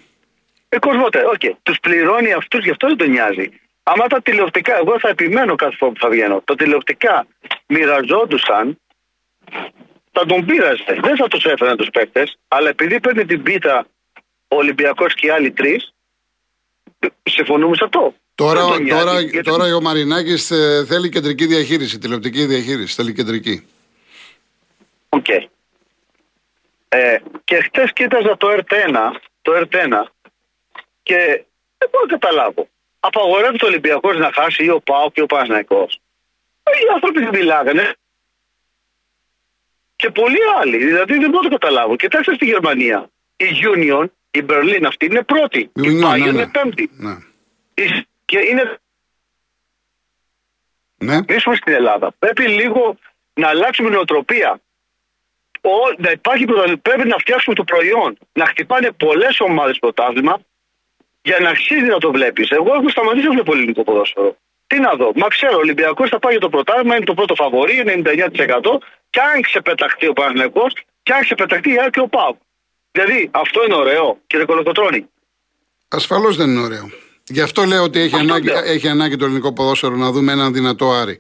Ε, 0.70 0.80
Cosmote, 0.80 1.20
OK. 1.26 1.34
Okay. 1.40 1.52
Τους 1.64 1.80
πληρώνει 1.80 2.34
αυτούς, 2.34 2.64
γι' 2.64 2.70
αυτό 2.70 2.88
δεν 2.88 2.98
τον 2.98 3.10
νοιάζει. 3.10 3.50
Άμα 3.84 4.08
τα 4.08 4.22
τηλεοπτικά, 4.22 4.78
εγώ 4.78 5.00
θα 5.00 5.10
επιμένω 5.10 5.56
κάθε 5.56 5.76
φορά 5.76 5.92
που 5.92 6.00
θα 6.00 6.10
βγαίνω, 6.10 6.42
τα 6.46 6.56
τηλεοπτικά 6.56 7.28
μοιραζόντουσαν, 7.68 8.80
θα 10.12 10.26
τον 10.26 10.46
πείραζε. 10.46 10.84
Δεν 11.02 11.16
θα 11.16 11.28
τους 11.28 11.44
έφεραν 11.44 11.78
τους 11.78 11.90
παίκτες, 11.90 12.38
αλλά 12.48 12.70
επειδή 12.70 13.00
παίρνει 13.00 13.26
την 13.26 13.44
πίτα 13.44 13.88
ο 14.48 14.56
Ολυμπιακός 14.56 15.14
και 15.14 15.28
οι 15.28 15.30
άλλοι 15.30 15.52
τρεις, 15.52 15.94
συμφωνούμε 17.24 17.76
σε 17.76 17.84
αυτό. 17.84 18.14
Τώρα, 18.36 18.62
τώρα, 18.90 19.20
γιατί... 19.20 19.50
τώρα 19.50 19.76
ο 19.76 19.82
Μαρινάκης 19.82 20.52
ε, 20.52 20.86
θέλει 20.88 21.10
κεντρική 21.10 21.46
διαχείριση, 21.46 21.98
τηλεοπτική 21.98 22.46
διαχείριση. 22.46 22.96
Θέλει 22.96 23.14
κεντρική. 23.14 23.68
OK. 25.10 25.26
Okay. 25.28 25.55
Ε, 26.88 27.18
και 27.44 27.56
χτες 27.56 27.94
κοίταζα 27.94 28.38
το 28.38 28.48
ΕΡΤ1, 28.50 28.96
το 29.42 29.52
ΕΡΤ1 29.56 30.04
και 31.04 31.46
δεν 31.78 31.90
μπορώ 31.92 32.06
να 32.06 32.18
καταλάβω. 32.18 32.68
Απαγορεύεται 33.00 33.66
ο 33.66 33.68
Ολυμπιακός 33.68 34.18
να 34.18 34.32
χάσει 34.34 34.64
ή 34.64 34.70
ο 34.70 34.80
ΠΑΟΚ 34.80 35.12
και 35.12 35.22
ο 35.22 35.26
Παναθηναϊκός. 35.26 35.88
Οι 36.64 36.94
άνθρωποι 36.94 37.20
δεν 37.20 37.30
μιλάγανε. 37.34 37.96
Και 39.96 40.10
πολλοί 40.10 40.38
άλλοι. 40.60 40.78
Δηλαδή 40.78 41.18
δεν 41.18 41.30
μπορώ 41.30 41.44
να 41.44 41.50
καταλάβω. 41.50 41.96
Κοιτάξτε 41.96 42.34
στη 42.34 42.46
Γερμανία. 42.46 43.10
Η 43.36 43.46
Union, 43.76 44.06
η 44.32 44.46
Berlin 44.50 44.84
αυτή 44.88 45.06
είναι 45.06 45.24
πρώτη. 45.24 45.60
Η, 45.60 45.70
η 45.82 46.02
Bayern 46.04 46.18
ναι, 46.18 46.18
ναι. 46.18 46.28
είναι 46.28 46.48
πέμπτη. 46.48 46.90
Ναι. 46.98 47.16
Και 48.26 48.40
είναι. 48.40 48.80
Ναι. 50.98 51.14
Είμαστε 51.14 51.56
στην 51.56 51.74
Ελλάδα. 51.74 52.14
Πρέπει 52.20 52.48
λίγο 52.48 52.98
να 53.34 53.48
αλλάξουμε 53.48 53.90
νοοτροπία 53.90 54.60
να 55.98 56.12
υπάρχει 56.12 56.46
πρέπει 56.82 57.08
να 57.08 57.18
φτιάξουμε 57.18 57.56
το 57.56 57.64
προϊόν. 57.64 58.18
Να 58.34 58.46
χτυπάνε 58.46 58.92
πολλές 58.92 59.40
ομάδες 59.40 59.80
πρωτάθλημα 59.80 60.40
για 61.22 61.38
να 61.40 61.50
αξίζει 61.50 61.90
να 61.96 61.98
το 61.98 62.12
βλέπεις. 62.12 62.50
Εγώ 62.50 62.74
έχω 62.74 62.90
σταματήσει 62.90 63.26
να 63.26 63.34
βλέπω 63.34 63.54
ελληνικό 63.54 63.84
ποδόσφαιρο. 63.84 64.38
Τι 64.68 64.80
να 64.80 64.94
δω. 64.94 65.12
Μα 65.16 65.28
ξέρω, 65.28 65.56
ο 65.56 65.60
Ολυμπιακός 65.60 66.10
θα 66.10 66.20
πάει 66.20 66.32
για 66.32 66.42
το 66.42 66.50
πρωτάθλημα, 66.50 66.96
είναι 66.96 67.06
το 67.06 67.14
πρώτο 67.14 67.36
φαβορή, 67.36 67.84
99%. 67.86 68.82
Και 69.10 69.20
αν 69.20 69.42
ξεπεταχτεί 69.42 70.08
ο 70.08 70.14
Παναγενικό, 70.14 70.66
και 71.04 71.14
αν 71.14 71.22
ξεπεταχτεί 71.22 71.70
η 71.70 71.78
και 71.92 72.00
ο 72.00 72.08
Πάου. 72.08 72.38
Δηλαδή, 72.92 73.30
αυτό 73.32 73.64
είναι 73.66 73.76
ωραίο, 73.76 74.20
κύριε 74.28 74.46
Κολοκοτρόνη. 74.46 75.10
Ασφαλώς 75.88 76.36
δεν 76.36 76.50
είναι 76.50 76.62
ωραίο. 76.62 76.90
Γι' 77.28 77.42
αυτό 77.42 77.64
λέω 77.64 77.84
ότι 77.84 78.00
έχει, 78.00 78.16
ανάγκη, 78.16 78.50
έχει 78.50 78.88
ανάγκη 78.88 79.16
το 79.16 79.26
ελληνικό 79.26 79.54
ποδόσφαιρο 79.54 79.96
να 79.96 80.12
δούμε 80.12 80.32
έναν 80.32 80.54
δυνατό 80.54 80.92
Άρη. 80.92 81.20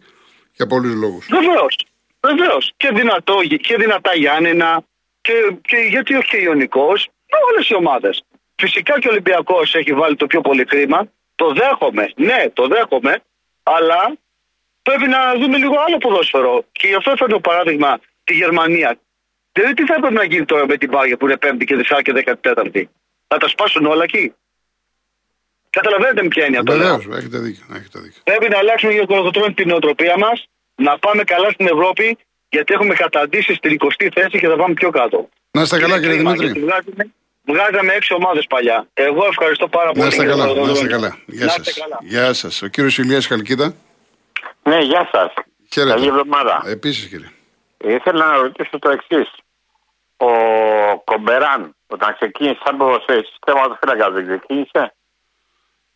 Για 0.54 0.68
πολλούς 0.68 0.94
λόγους. 0.94 1.28
Βεβαίως. 1.30 1.86
Βεβαίως. 2.28 2.74
Και, 2.78 2.90
δυνατό, 2.94 3.36
και 3.68 3.76
δυνατά 3.76 4.16
Γιάννενα 4.16 4.84
και, 5.22 5.34
και 5.62 5.78
γιατί 5.78 6.16
όχι 6.16 6.28
και 6.28 6.38
Ιωνικός. 6.38 7.10
Όλες 7.52 7.70
οι 7.70 7.76
ομάδες. 7.76 8.24
Φυσικά 8.56 9.00
και 9.00 9.08
ο 9.08 9.12
Ολυμπιακός 9.12 9.76
έχει 9.76 9.94
βάλει 9.94 10.16
το 10.16 10.26
πιο 10.26 10.42
πολύ 10.42 10.66
χρήμα. 10.70 11.08
Το 11.36 11.54
δέχομαι. 11.54 12.12
Ναι, 12.16 12.50
το 12.54 12.68
δέχομαι. 12.68 13.24
Αλλά 13.64 14.02
πρέπει 14.82 15.08
να 15.08 15.20
δούμε 15.40 15.58
λίγο 15.58 15.76
άλλο 15.88 15.98
ποδόσφαιρο. 15.98 16.66
Και 16.72 16.88
γι' 16.88 16.96
αυτό 16.96 17.12
έφερνω 17.12 17.40
παράδειγμα 17.40 18.00
τη 18.24 18.34
Γερμανία. 18.34 18.98
Δηλαδή, 19.52 19.74
τι 19.74 19.86
θα 19.86 19.94
έπρεπε 19.94 20.14
να 20.14 20.24
γίνει 20.24 20.46
τώρα 20.46 20.66
με 20.66 20.78
την 20.78 20.90
Πάγια 20.90 21.18
που 21.18 21.26
είναι 21.26 21.38
πέμπτη 21.38 21.66
και 21.66 21.76
δεσιά 21.76 22.02
και 22.02 22.12
δεκατέταρτη. 22.12 22.90
Θα 23.28 23.38
τα 23.38 23.48
σπάσουν 23.48 23.86
όλα 23.86 24.04
εκεί; 24.04 24.34
Καταλαβαίνετε 25.70 26.22
με 26.22 26.28
ποια 26.28 26.46
είναι 26.46 26.58
αυτό. 26.58 26.72
Βεβαίως, 26.72 27.06
έχετε 27.12 27.38
δίκιο, 27.38 27.66
έχετε 27.70 28.00
δίκιο. 28.00 28.22
Πρέπει 28.24 28.50
να 28.50 28.58
αλλάξουμε 28.58 28.94
για 28.94 29.54
την 29.54 29.68
νοοτροπία 29.68 30.18
μας 30.18 30.48
να 30.76 30.98
πάμε 30.98 31.24
καλά 31.24 31.50
στην 31.50 31.68
Ευρώπη, 31.68 32.18
γιατί 32.50 32.74
έχουμε 32.74 32.94
καταντήσει 32.94 33.54
στην 33.54 33.78
20η 33.80 34.08
θέση 34.14 34.40
και 34.40 34.48
θα 34.48 34.56
πάμε 34.56 34.74
πιο 34.74 34.90
κάτω. 34.90 35.30
Να 35.52 35.62
είστε 35.62 35.80
καλά, 35.80 36.00
κύριε 36.00 36.16
Δημήτρη. 36.18 36.66
Βγάζαμε, 37.48 37.94
έξι 37.94 38.14
ομάδες 38.14 38.46
παλιά. 38.50 38.88
Εγώ 38.94 39.26
ευχαριστώ 39.26 39.68
πάρα 39.68 39.92
πολύ. 39.92 40.02
Να 40.02 40.08
είστε 40.08 40.26
καλά. 40.26 40.46
Να 40.46 40.72
είστε 40.72 40.88
καλά. 40.88 41.18
Γεια 41.26 41.50
σας. 41.50 41.78
Γεια 42.02 42.34
σας. 42.34 42.62
Ο 42.62 42.68
κύριος 42.68 42.98
Ηλίας 42.98 43.28
Χαλκίδα. 43.28 43.74
Ναι, 44.64 44.78
γεια 44.80 45.10
σας. 45.12 45.34
Χαίρετε. 45.74 45.94
Καλή 45.94 46.08
εβδομάδα. 46.08 46.64
Επίσης, 46.68 47.08
κύριε. 47.08 47.30
Ήθελα 47.78 48.26
να 48.26 48.36
ρωτήσω 48.38 48.80
το 48.80 48.90
εξής. 48.90 49.32
Ο 50.18 50.28
Κομπεράν, 51.04 51.76
όταν 51.88 52.16
ξεκίνησε 52.20 52.60
σαν 52.66 52.78
ποδοσφαίρι, 52.78 53.28
τερματοφύλακα 53.46 54.12
δεν 54.12 54.26
ξεκίνησε; 54.28 54.94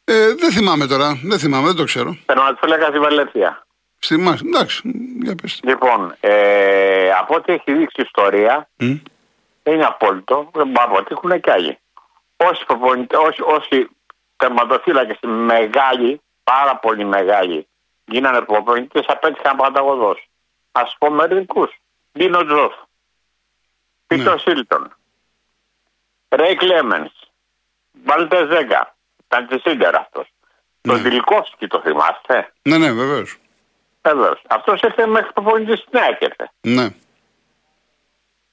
Ε, 0.03 0.33
δεν 0.33 0.51
θυμάμαι 0.51 0.87
τώρα. 0.87 1.19
Δεν 1.23 1.39
θυμάμαι, 1.39 1.67
δεν 1.67 1.75
το 1.75 1.83
ξέρω. 1.83 2.17
Τερματοφύλακα 2.25 2.85
στη 2.85 2.99
Βαλένθια. 2.99 3.67
Στη 3.99 4.17
Μάση, 4.17 4.43
εντάξει, 4.47 4.81
για 5.21 5.35
πες. 5.35 5.59
Λοιπόν, 5.63 6.15
ε, 6.19 7.11
από 7.11 7.35
ό,τι 7.35 7.53
έχει 7.53 7.73
δείξει 7.73 8.01
η 8.01 8.03
ιστορία, 8.05 8.69
mm. 8.79 9.01
είναι 9.63 9.85
απόλυτο, 9.85 10.49
δεν 10.53 10.67
μπορούν 10.67 10.71
να 10.71 10.83
αποτύχουν 10.83 11.39
και 11.39 11.51
άλλοι. 11.51 11.77
όσοι, 12.37 12.65
προπονητέ, 12.65 13.15
όσοι, 13.17 13.41
όσοι 13.41 13.89
τερματοφύλακες 14.35 15.17
μεγάλοι, 15.21 16.21
πάρα 16.43 16.75
πολύ 16.77 17.05
μεγάλοι, 17.05 17.67
γίνανε 18.05 18.41
προπονητές, 18.41 19.05
απέτυχαν 19.07 19.57
πανταγωδός. 19.57 20.29
Α 20.71 20.83
πω 20.97 21.09
μερικού. 21.09 21.69
Ντίνο 22.17 22.45
Τζοφ, 22.45 22.73
Πίτρο 24.07 24.33
ναι. 24.33 24.39
Σίλτον, 24.39 24.95
Ρέι 26.29 26.55
Κλέμεν, 26.55 27.11
Μπαλτεζέγκα, 27.91 28.95
ήταν 29.25 29.47
της 29.47 29.61
Σίντερ 29.61 29.95
αυτός. 29.95 30.27
Ναι. 30.81 30.93
Τον 30.93 31.03
Τιλικόφσκι 31.03 31.67
το 31.67 31.81
θυμάστε; 31.81 32.53
Ναι, 32.61 32.77
ναι, 32.77 32.91
βεβαίως. 32.91 33.37
Βεβαίω. 34.01 34.37
Αυτός 34.47 34.81
ήρθε 34.81 35.07
μέχρι 35.07 35.33
προπονητή 35.33 35.77
στην 35.77 35.99
ΑΕΚ. 35.99 36.21
Ναι. 36.61 36.87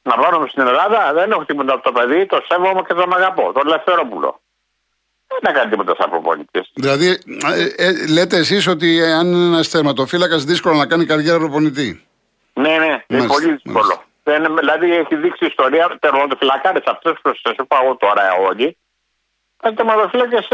Να 0.03 0.17
πάρουμε 0.17 0.49
στην 0.49 0.67
Ελλάδα, 0.67 1.13
δεν 1.13 1.31
έχω 1.31 1.45
τίποτα 1.45 1.73
από 1.73 1.83
το 1.83 1.93
παιδί, 1.93 2.27
το 2.27 2.45
σέβομαι 2.49 2.83
και 2.83 2.95
τον 2.95 3.15
αγαπώ. 3.15 3.53
Τον 3.53 3.67
Λευθερόπουλο. 3.67 4.41
Δεν 5.27 5.55
έκανε 5.55 5.71
τίποτα 5.71 5.95
σαν 5.99 6.11
προπονητής. 6.11 6.71
Δηλαδή, 6.75 7.07
ε, 7.77 7.87
ε, 7.87 8.07
λέτε 8.09 8.37
εσείς 8.37 8.67
ότι 8.67 9.03
αν 9.03 9.27
είναι 9.27 9.47
ένας 9.47 9.69
τερματοφύλακας, 9.69 10.45
δύσκολο 10.45 10.75
να 10.75 10.87
κάνει 10.87 11.05
καριέρα 11.05 11.39
προπονητή. 11.39 12.07
Ναι, 12.53 12.79
ναι, 12.79 13.05
είναι 13.07 13.27
πολύ 13.27 13.53
δύσκολο. 13.53 14.03
Δεν, 14.23 14.57
δηλαδή, 14.57 14.95
έχει 14.95 15.17
δείξει 15.17 15.47
ιστορία 15.47 15.97
τερματοφυλακάρες 16.01 16.83
αυτές 16.85 17.13
που 17.23 17.33
σας 17.43 17.55
είπα 17.59 17.81
εγώ 17.83 17.97
τώρα 17.97 18.35
όλοι. 18.49 18.77
Ήταν 19.59 19.75
τερματοφύλακες 19.75 20.49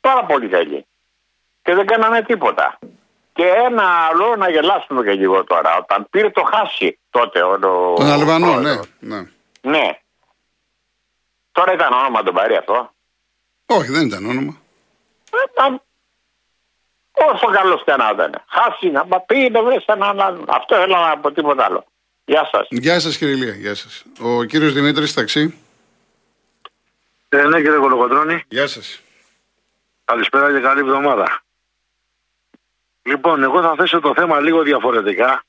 πάρα 0.00 0.24
πολύ 0.24 0.48
καλοί. 0.48 0.86
Και 1.62 1.74
δεν 1.74 1.86
κάνανε 1.86 2.22
τίποτα. 2.22 2.78
Και 3.38 3.46
ένα 3.46 3.82
άλλο 3.82 4.36
να 4.36 4.50
γελάσουμε 4.50 5.02
και 5.02 5.12
λίγο 5.12 5.44
τώρα. 5.44 5.76
Όταν 5.76 6.06
πήρε 6.10 6.30
το 6.30 6.42
χάσι 6.42 6.98
τότε. 7.10 7.42
Ο, 7.42 7.58
τον 7.96 8.06
Αλβανό, 8.06 8.60
ναι, 8.60 8.74
ναι. 8.98 9.28
Ναι. 9.60 9.98
Τώρα 11.52 11.72
ήταν 11.72 11.92
όνομα 11.92 12.22
τον 12.22 12.34
πάρει 12.34 12.56
αυτό. 12.56 12.92
Όχι, 13.66 13.90
δεν 13.90 14.06
ήταν 14.06 14.26
όνομα. 14.26 14.56
Ήταν 15.50 15.82
όσο 17.12 17.46
καλός 17.46 17.82
και 17.84 17.94
να 17.96 18.10
ήταν. 18.12 18.44
Χάσει 18.48 18.90
να 18.90 19.04
μα 19.04 19.20
πει 19.20 19.50
να 19.50 19.62
βρει 19.62 19.82
έναν 19.86 20.20
άλλο. 20.20 20.44
Αυτό 20.48 20.76
έλαβα 20.76 21.10
από 21.10 21.32
τίποτα 21.32 21.64
άλλο. 21.64 21.84
Γεια 22.24 22.48
σας. 22.52 22.66
Γεια 22.70 23.00
σας 23.00 23.16
κύριε 23.16 23.34
Ηλία, 23.34 23.54
γεια 23.54 23.74
σας. 23.74 24.04
Ο 24.20 24.44
κύριος 24.44 24.72
Δημήτρης, 24.72 25.14
ταξί. 25.14 25.58
Ε, 27.28 27.42
ναι 27.42 27.60
κύριε 27.60 27.78
Κολοκοντρώνη. 27.78 28.44
Γεια 28.48 28.66
σας. 28.66 29.00
Καλησπέρα 30.04 30.52
και 30.52 30.60
καλή 30.60 30.80
εβδομάδα. 30.80 31.42
Λοιπόν, 33.08 33.42
εγώ 33.42 33.62
θα 33.62 33.74
θέσω 33.78 34.00
το 34.00 34.12
θέμα 34.14 34.40
λίγο 34.40 34.62
διαφορετικά, 34.62 35.44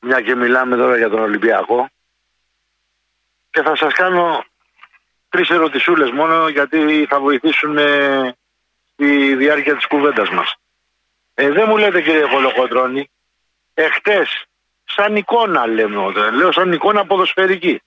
μια 0.00 0.20
και 0.20 0.34
μιλάμε 0.34 0.76
τώρα 0.76 0.96
για 0.96 1.08
τον 1.08 1.20
Ολυμπιακό, 1.20 1.88
και 3.50 3.62
θα 3.62 3.76
σας 3.76 3.92
κάνω 3.92 4.44
τρεις 5.28 5.48
ερωτησούλες 5.48 6.10
μόνο, 6.10 6.48
γιατί 6.48 7.06
θα 7.08 7.20
βοηθήσουν 7.20 7.78
ε, 7.78 8.36
στη 8.92 9.34
διάρκεια 9.34 9.76
της 9.76 9.86
κουβέντας 9.86 10.30
μας. 10.30 10.54
Ε, 11.34 11.50
δεν 11.50 11.64
μου 11.68 11.76
λέτε 11.76 12.02
κύριε 12.02 12.26
Κολοκοντρώνη, 12.26 13.10
εχθές, 13.74 14.46
σαν 14.84 15.16
εικόνα 15.16 15.66
λέμε, 15.66 16.30
λέω 16.30 16.52
σαν 16.52 16.72
εικόνα 16.72 17.06
ποδοσφαιρική, 17.06 17.82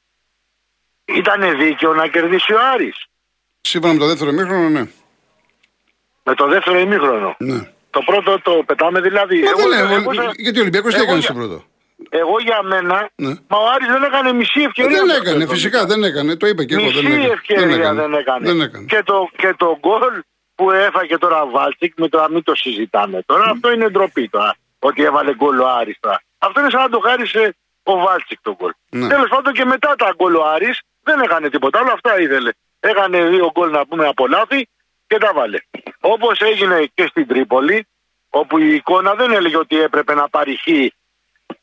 ήταν 1.06 1.58
δίκαιο 1.58 1.94
να 1.94 2.08
κερδίσει 2.08 2.54
ο 2.54 2.60
Άρης; 2.74 3.06
Σύμφωνα 3.62 3.94
με 3.94 4.00
το 4.00 4.06
δεύτερο 4.06 4.30
ημίχρονο, 4.30 4.70
ναι. 4.70 4.88
Με 6.24 6.36
το 6.36 6.48
δεύτερο 6.48 6.80
ημίχρονο; 6.80 7.36
Ναι. 7.40 7.74
Το 7.90 8.02
πρώτο 8.06 8.40
το 8.42 8.64
πετάμε 8.66 9.02
δηλαδή. 9.02 9.40
Μα 9.40 9.50
εγώ, 9.50 9.70
δεν 9.70 9.80
εγώ, 9.80 10.12
εγώ, 10.12 10.32
γιατί 10.36 10.58
ο 10.58 10.62
Ολυμπιακός 10.62 10.94
τι 10.94 11.02
έκανε 11.02 11.22
στο 11.22 11.34
πρώτο. 11.34 11.64
Εγώ 12.10 12.36
για 12.40 12.64
μένα, 12.64 13.10
ναι. 13.16 13.28
μα 13.28 13.58
ο 13.58 13.68
Άρης 13.76 13.88
δεν 13.88 14.04
έκανε 14.04 14.34
μισή 14.34 14.62
ευκαιρία. 14.62 14.98
Δεν 14.98 15.10
έκανε, 15.10 15.48
φυσικά 15.48 15.86
δεν 15.86 16.04
έκανε. 16.04 16.36
Το 16.36 16.48
είπα 16.48 16.64
και 16.64 16.74
εγώ. 16.74 16.84
Μισή 16.84 17.02
δεν 17.02 17.12
έκανε. 17.12 17.34
ευκαιρία 17.34 17.94
δεν 17.94 18.14
έκανε. 18.14 18.48
Δεν 18.48 18.62
έκανε. 18.62 18.86
Και, 18.86 19.02
το, 19.06 19.30
και 19.36 19.54
το 19.58 19.78
γκολ 19.80 20.24
που 20.56 20.72
έφαγε 20.72 21.18
τώρα 21.18 21.46
Βάτσλικ, 21.46 21.94
με 21.98 22.08
το 22.08 22.20
να 22.20 22.30
μην 22.30 22.44
το 22.44 22.56
συζητάμε 22.56 23.22
τώρα, 23.26 23.46
mm. 23.48 23.52
αυτό 23.52 23.72
είναι 23.72 23.90
ντροπή 23.90 24.30
τώρα. 24.30 24.56
Ότι 24.80 25.04
έβαλε 25.04 25.36
γκολ 25.36 25.60
ο 25.60 25.68
Άρης 25.70 25.98
τώρα. 26.00 26.22
Αυτό 26.38 26.60
είναι 26.60 26.70
σαν 26.70 26.82
να 26.82 26.90
το 26.90 27.00
χάρισε 27.00 27.56
ο 27.84 27.98
Βάτσλικ 27.98 28.40
το 28.42 28.56
γκολ. 28.56 28.72
Ναι. 28.90 29.08
Τέλος 29.08 29.28
πάντων 29.30 29.54
και 29.54 29.66
μετά 29.66 29.96
τα 29.98 30.14
γκολ 30.16 30.36
ο 30.36 30.46
Άρης 30.54 30.80
δεν 31.04 31.20
έκανε 31.20 31.50
τίποτα 31.50 31.80
άλλο, 31.80 31.92
αυτά 31.92 32.20
ήθελε. 32.20 32.52
Έκανε 32.80 33.24
δύο 33.24 33.52
γκολ 33.52 33.70
να 33.70 33.86
πούμε 33.86 34.08
από 34.08 34.28
λάθη 34.28 34.68
και 35.10 35.18
τα 35.18 35.34
βάλε. 35.34 35.60
Όπως 36.00 36.40
έγινε 36.40 36.86
και 36.94 37.06
στην 37.10 37.28
Τρίπολη, 37.28 37.88
όπου 38.30 38.58
η 38.58 38.76
εικόνα 38.76 39.14
δεν 39.14 39.32
έλεγε 39.32 39.58
ότι 39.58 39.82
έπρεπε 39.82 40.14
να 40.14 40.30
πάρει 40.30 40.56
χ 40.56 40.68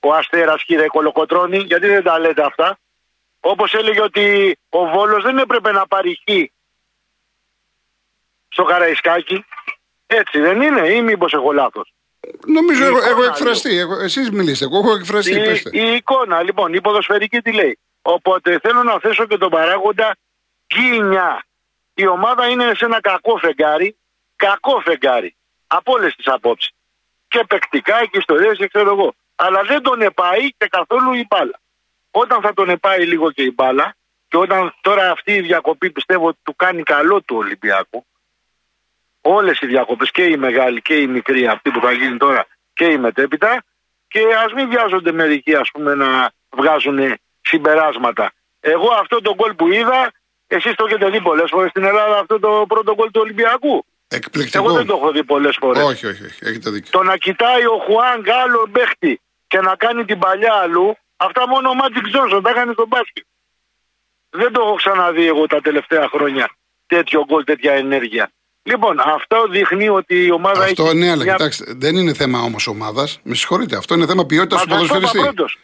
ο 0.01 0.15
Αστέρας 0.15 0.65
κύριε 0.65 0.87
Κολοκοτρώνη, 0.87 1.59
γιατί 1.59 1.87
δεν 1.87 2.03
τα 2.03 2.19
λέτε 2.19 2.43
αυτά. 2.43 2.79
Όπως 3.41 3.75
έλεγε 3.75 4.03
ότι 4.03 4.57
ο 4.69 4.87
Βόλος 4.87 5.23
δεν 5.23 5.39
έπρεπε 5.39 5.73
να 5.73 5.87
πάρει 5.87 6.15
χ 6.15 6.33
στο 8.49 8.65
Καραϊσκάκι. 8.65 9.45
Έτσι 10.07 10.41
δεν 10.41 10.61
είναι 10.63 10.89
ή 10.89 11.03
μήπως 11.03 11.33
έχω 11.33 11.53
λάθος; 11.53 11.93
Νομίζω 12.47 12.85
έχω, 12.85 12.99
έχω 12.99 13.23
εκφραστεί. 13.23 13.79
Έχω, 13.79 14.01
εσείς 14.01 14.31
μιλήσετε, 14.31 14.65
εγώ 14.65 14.79
έχω 14.79 14.97
εκφραστεί. 14.97 15.41
Η, 15.41 15.61
η, 15.71 15.95
εικόνα 15.95 16.43
λοιπόν, 16.43 16.75
η 16.75 16.81
ποδοσφαιρική 16.81 17.41
τι 17.41 17.53
λέει. 17.53 17.79
Οπότε 18.03 18.59
θέλω 18.63 18.83
να 18.83 18.99
θέσω 18.99 19.27
και 19.27 19.37
τον 19.37 19.51
παράγοντα 19.51 20.17
γκίνια. 20.75 21.45
Η 21.99 22.07
ομάδα 22.07 22.47
είναι 22.47 22.73
σε 22.75 22.85
ένα 22.85 23.01
κακό 23.01 23.39
φεγγάρι. 23.39 23.97
Κακό 24.37 24.81
φεγγάρι 24.81 25.37
από 25.67 25.93
όλες 25.93 26.15
τις 26.15 26.27
απόψεις. 26.27 26.71
Και 27.29 27.45
παικτικά 27.49 28.05
και 28.05 28.19
ιστορίες 28.19 28.57
και 28.57 28.69
ξέρω 28.69 28.91
εγώ. 28.91 29.15
Αλλά 29.37 29.63
δεν 29.63 29.83
τον 29.83 30.03
επάει 30.03 30.53
και 30.57 30.67
καθόλου 30.71 31.13
η 31.13 31.27
μπάλα. 31.29 31.61
Όταν 32.11 32.41
θα 32.41 32.53
τον 32.55 32.69
επάει 32.69 33.07
λίγο 33.07 33.31
και 33.31 33.43
η 33.43 33.53
μπάλα, 33.55 33.97
και 34.29 34.37
όταν 34.37 34.75
τώρα 34.81 35.11
αυτή 35.11 35.33
η 35.33 35.41
διακοπή 35.41 35.91
πιστεύω 35.91 36.27
ότι 36.27 36.39
του 36.43 36.57
κάνει 36.57 36.83
καλό 36.83 37.21
του 37.21 37.37
Ολυμπιακού, 37.37 38.07
όλες 39.21 39.61
οι 39.61 39.67
διακοπές 39.67 40.11
και 40.11 40.23
η 40.25 40.37
μεγάλη 40.37 40.83
και 40.83 40.95
η 40.95 41.07
μικρή, 41.07 41.47
αυτή 41.47 41.71
που 41.71 41.81
θα 41.81 41.93
γίνει 41.93 42.17
τώρα 42.17 42.47
και 42.75 42.85
η 42.85 42.99
μετέπειτα, 42.99 43.65
και 44.09 44.21
ας 44.45 44.53
μην 44.53 44.69
βιάζονται 44.69 45.13
μερικοί 45.13 45.55
ας 45.55 45.71
πούμε 45.73 45.95
να 45.95 46.31
βγάζουν 46.51 47.15
συμπεράσματα. 47.41 48.33
Εγώ 48.61 48.89
αυτό 49.01 49.21
το 49.21 49.35
γκολ 49.35 49.55
που 49.55 49.73
είδα, 49.73 50.13
εσείς 50.47 50.75
το 50.75 50.85
έχετε 50.89 51.11
δει 51.11 51.21
πολλές 51.21 51.51
φορές 51.51 51.71
στην 51.71 51.85
Ελλάδα 51.85 52.19
αυτό 52.19 52.39
το 52.39 52.65
πρώτο 52.69 52.95
γκολ 52.95 53.11
του 53.11 53.21
Ολυμπιακού. 53.23 53.85
Εκπληκτικό. 54.09 54.65
Εγώ 54.65 54.77
δεν 54.77 54.87
το 54.87 54.97
έχω 54.97 55.11
δει 55.11 55.25
πολλές 55.25 55.57
φορές. 55.61 55.83
Όχι, 55.83 56.07
όχι, 56.07 56.25
όχι. 56.25 56.39
Έχετε 56.41 56.71
δίκιο. 56.71 56.91
Το 56.91 57.03
να 57.03 57.17
κοιτάει 57.17 57.65
ο 57.65 57.79
Χουάν 57.85 58.21
Γκάλο 58.21 58.67
μπέχτη 58.69 59.21
και 59.47 59.61
να 59.61 59.77
κάνει 59.77 60.05
την 60.05 60.19
παλιά 60.19 60.53
αλλού, 60.53 60.97
αυτά 61.17 61.49
μόνο 61.49 61.69
ο 61.69 61.75
Μάτζικ 61.75 62.09
Τζόνσον 62.09 62.43
τα 62.43 62.51
έκανε 62.51 62.73
στον 62.73 62.87
μπάσκετ. 62.87 63.25
Δεν 64.31 64.53
το 64.53 64.61
έχω 64.61 64.75
ξαναδεί 64.75 65.27
εγώ 65.27 65.47
τα 65.47 65.61
τελευταία 65.61 66.09
χρόνια 66.09 66.51
τέτοιο 66.87 67.25
γκολ, 67.25 67.45
τέτοια 67.45 67.73
ενέργεια. 67.73 68.31
Λοιπόν, 68.69 69.01
αυτό 69.01 69.47
δείχνει 69.51 69.89
ότι 69.89 70.25
η 70.25 70.31
ομάδα 70.31 70.63
αυτό, 70.63 70.63
έχει. 70.63 70.83
Αυτό 70.83 70.95
ναι, 70.95 71.11
αλλά 71.11 71.23
μια... 71.23 71.33
κοιτάξτε, 71.33 71.65
δεν 71.77 71.97
είναι 71.97 72.15
θέμα 72.15 72.41
όμως 72.41 72.67
ομάδας. 72.67 73.21
Με 73.23 73.35
συγχωρείτε, 73.35 73.77
αυτό 73.77 73.95
είναι 73.95 74.07
θέμα 74.07 74.27
ποιότητας 74.27 74.63
του 74.63 74.69
ποδοσφαιριστή. 74.69 75.21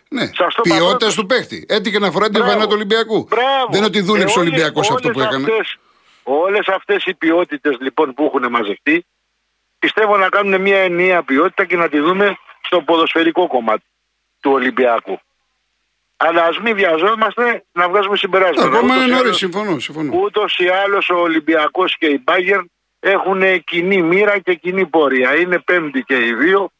Ναι, 0.09 0.31
ποιότητας 0.63 1.15
του 1.15 1.27
παίχτη. 1.27 1.67
Έτυχε 1.69 1.99
να 1.99 2.11
φοράει 2.11 2.29
την 2.29 2.45
βανά 2.45 2.65
του 2.65 2.73
Ολυμπιακού. 2.73 3.27
Μπράβο. 3.29 3.67
Δεν 3.71 3.77
είναι 3.77 3.87
ότι 3.87 4.01
δούλεψε 4.01 4.39
ο 4.39 4.41
Ολυμπιακός 4.41 4.91
αυτό 4.91 5.11
που 5.11 5.21
έκανε. 5.21 5.47
Αυτές, 5.51 5.77
Όλες 6.23 6.69
αυτές 6.69 7.05
οι 7.05 7.15
ποιότητες 7.15 7.77
λοιπόν 7.81 8.15
που 8.15 8.25
έχουν 8.25 8.51
μαζευτεί 8.51 9.07
πιστεύω 9.79 10.17
να 10.17 10.29
κάνουν 10.29 10.61
μια 10.61 10.79
ενιαία 10.79 11.23
ποιότητα 11.23 11.65
και 11.65 11.77
να 11.77 11.89
τη 11.89 11.99
δούμε 11.99 12.37
στο 12.63 12.81
ποδοσφαιρικό 12.81 13.47
κομμάτι 13.47 13.85
του 14.41 14.51
Ολυμπιακού. 14.53 15.21
Αλλά 16.17 16.45
ας 16.45 16.59
μην 16.59 16.75
βιαζόμαστε 16.75 17.65
να 17.73 17.89
βγάζουμε 17.89 18.17
συμπεράσματα. 18.17 18.69
Ακόμα 18.69 18.97
είναι 18.97 19.15
νωρίς, 19.15 19.37
συμφωνώ. 19.37 19.79
συμφωνώ. 19.79 20.19
Ούτως 20.19 20.59
ή 20.59 20.69
άλλως 20.69 21.11
ο 21.11 21.15
Ολυμπιακός 21.15 21.97
και 21.99 22.07
η 22.07 22.21
Μπάγκερ 22.25 22.61
έχουν 23.05 23.65
κοινή 23.65 24.03
μοίρα 24.03 24.39
και 24.39 24.55
κοινή 24.55 24.87
πορεία. 24.87 25.37
Είναι 25.37 25.59
πέμπτη 25.59 26.03
και 26.03 26.27
οι 26.27 26.33
δύο. 26.33 26.71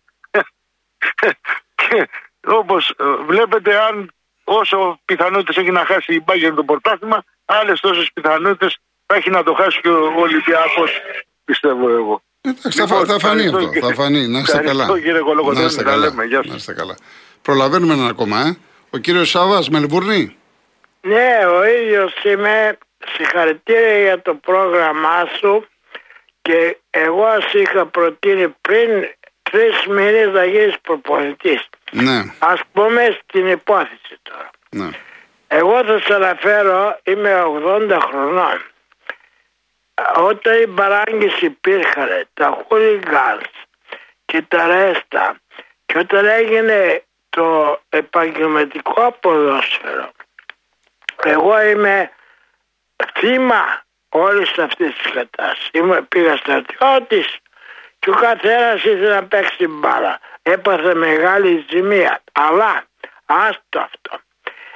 και 1.75 2.09
όπως 2.47 2.95
βλέπετε, 3.27 3.83
αν 3.83 4.13
όσο 4.45 5.01
πιθανότητες 5.05 5.57
έχει 5.57 5.71
να 5.71 5.85
χάσει 5.85 6.15
η 6.15 6.23
Μπάγκερ 6.25 6.55
το 6.55 6.65
πρωτάθλημα, 6.65 7.25
άλλες 7.45 7.81
τόσες 7.81 8.11
πιθανότητες 8.13 8.79
θα 9.07 9.15
έχει 9.17 9.31
να 9.31 9.43
το 9.43 9.55
χάσει 9.55 9.81
και 9.81 9.89
ο 9.89 10.13
Ολυμπιακός, 10.17 10.91
πιστεύω 11.45 11.89
εγώ. 11.89 12.23
Εντάξει, 12.41 12.79
θα, 12.79 12.85
λοιπόν, 12.85 13.07
θα 13.07 13.19
φανεί 13.19 13.47
αυτό. 13.47 13.71
Θα 13.81 13.95
φανεί. 13.95 14.27
Να 14.27 14.39
είστε 14.39 14.59
καλά. 14.59 14.87
Να 14.87 15.65
είστε 15.65 15.83
καλά. 15.83 16.13
Να 16.47 16.55
είστε 16.55 16.73
καλά. 16.73 16.97
Προλαβαίνουμε 17.43 17.93
ένα 17.93 18.07
ακόμα, 18.07 18.41
ε. 18.41 18.57
Ο 18.91 18.99
κύριος 18.99 19.31
Σάβα, 19.31 19.63
Μελβούρνη. 19.71 20.37
Ναι, 21.01 21.47
ο 21.47 21.65
ίδιος 21.65 22.15
είμαι. 22.25 22.79
Συγχαρητήρια 23.17 23.99
για 23.99 24.23
το 24.23 24.35
πρόγραμμά 24.35 25.29
σου 25.39 25.67
και 26.43 26.77
εγώ 26.91 27.27
σα 27.41 27.59
είχα 27.59 27.87
προτείνει 27.87 28.49
πριν 28.49 29.09
τρεις 29.43 29.87
μήνε 29.87 30.25
να 30.25 30.45
γίνεις 30.45 30.81
προπονητής. 30.81 31.69
Ναι. 31.91 32.19
Α 32.39 32.55
πούμε 32.73 33.19
στην 33.23 33.47
υπόθεση 33.47 34.19
τώρα. 34.23 34.51
Ναι. 34.71 34.91
Εγώ 35.49 35.85
θα 35.85 36.01
σα 36.07 36.15
αναφέρω, 36.15 37.01
είμαι 37.03 37.43
80 37.65 37.99
χρονών 38.09 38.63
όταν 40.17 40.63
οι 40.63 40.67
παράγκες 40.67 41.41
υπήρχαν, 41.41 42.27
τα 42.35 42.65
χούλιγκανς 42.69 43.51
και 44.25 44.43
τα 44.49 44.67
ρέστα 44.67 45.37
και 45.87 45.99
όταν 45.99 46.27
έγινε 46.27 47.05
το 47.29 47.81
επαγγελματικό 47.89 49.17
ποδόσφαιρο 49.21 50.13
εγώ 51.25 51.63
είμαι 51.63 52.11
θύμα 53.19 53.85
όλη 54.13 54.47
αυτή 54.59 54.93
τη 54.93 55.11
κατάσταση. 55.11 55.71
Είμαι, 55.73 56.03
πήγα 56.03 56.37
στρατιώτης 56.37 57.39
και 57.99 58.11
ο 58.11 58.15
καθένας 58.15 58.85
ήθελε 58.85 59.15
να 59.15 59.25
παίξει 59.25 59.67
μπάλα. 59.67 60.21
Έπαθε 60.43 60.95
μεγάλη 60.95 61.67
ζημία. 61.71 62.23
Αλλά 62.33 62.85
άστο 63.27 63.79
αυτό. 63.79 64.21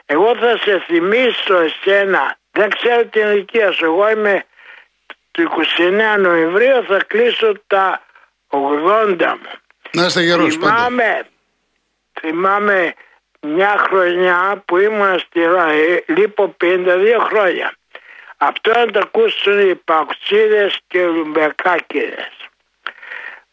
Εγώ 0.07 0.37
θα 0.37 0.57
σε 0.57 0.85
θυμίσω 0.87 1.57
εσένα, 1.59 2.37
δεν 2.51 2.71
ξέρω 2.71 3.05
την 3.05 3.27
ηλικία 3.27 3.73
σου, 3.73 3.85
εγώ 3.85 4.11
είμαι 4.11 4.45
το 5.31 5.43
29 6.17 6.19
Νοεμβρίου 6.19 6.85
θα 6.87 6.99
κλείσω 7.07 7.53
τα 7.67 8.03
80 8.49 8.59
μου. 9.19 9.53
Να 9.91 10.05
είστε 10.07 10.21
γερός 10.21 10.55
θυμάμαι, 10.55 11.03
πάντα. 11.03 11.29
θυμάμαι 12.21 12.95
μια 13.41 13.77
χρονιά 13.79 14.63
που 14.65 14.77
ήμουν 14.77 15.19
στη 15.19 15.41
ΡΑΕ, 15.41 16.05
λείπω 16.07 16.57
52 16.65 17.17
χρόνια. 17.29 17.75
Αυτό 18.37 18.71
να 18.79 18.87
το 18.87 18.99
ακούσουν 18.99 19.71
οι 19.71 19.75
παουξίδες 19.75 20.79
και 20.87 20.99
οι 20.99 21.05
Ολυμπιακάκιδες. 21.05 22.33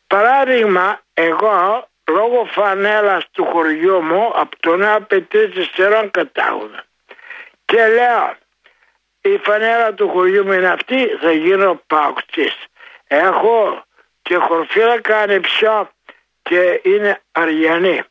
Παράδειγμα, 0.08 1.02
εγώ 1.14 1.88
λόγω 2.10 2.46
φανέλας 2.46 3.30
του 3.32 3.46
χωριού 3.46 4.02
μου 4.02 4.32
από 4.36 4.60
το 4.60 4.76
νέο 4.76 4.96
απαιτήσει 4.96 5.64
στερών 5.64 6.12
κατάγομαι. 6.12 6.84
Και 7.66 7.88
λέω, 7.88 8.36
η 9.22 9.38
φανέλα 9.38 9.94
του 9.94 10.10
χωριού 10.10 10.46
μου 10.46 10.52
είναι 10.52 10.68
αυτή, 10.68 11.08
θα 11.22 11.32
γίνω 11.32 11.82
παουξής. 11.88 12.56
Έχω 13.08 13.84
και 14.22 14.36
χορφύλακα 14.36 15.18
ανεψιό 15.20 15.90
και 16.42 16.82
είναι 16.84 17.22
αριανή. 17.32 18.02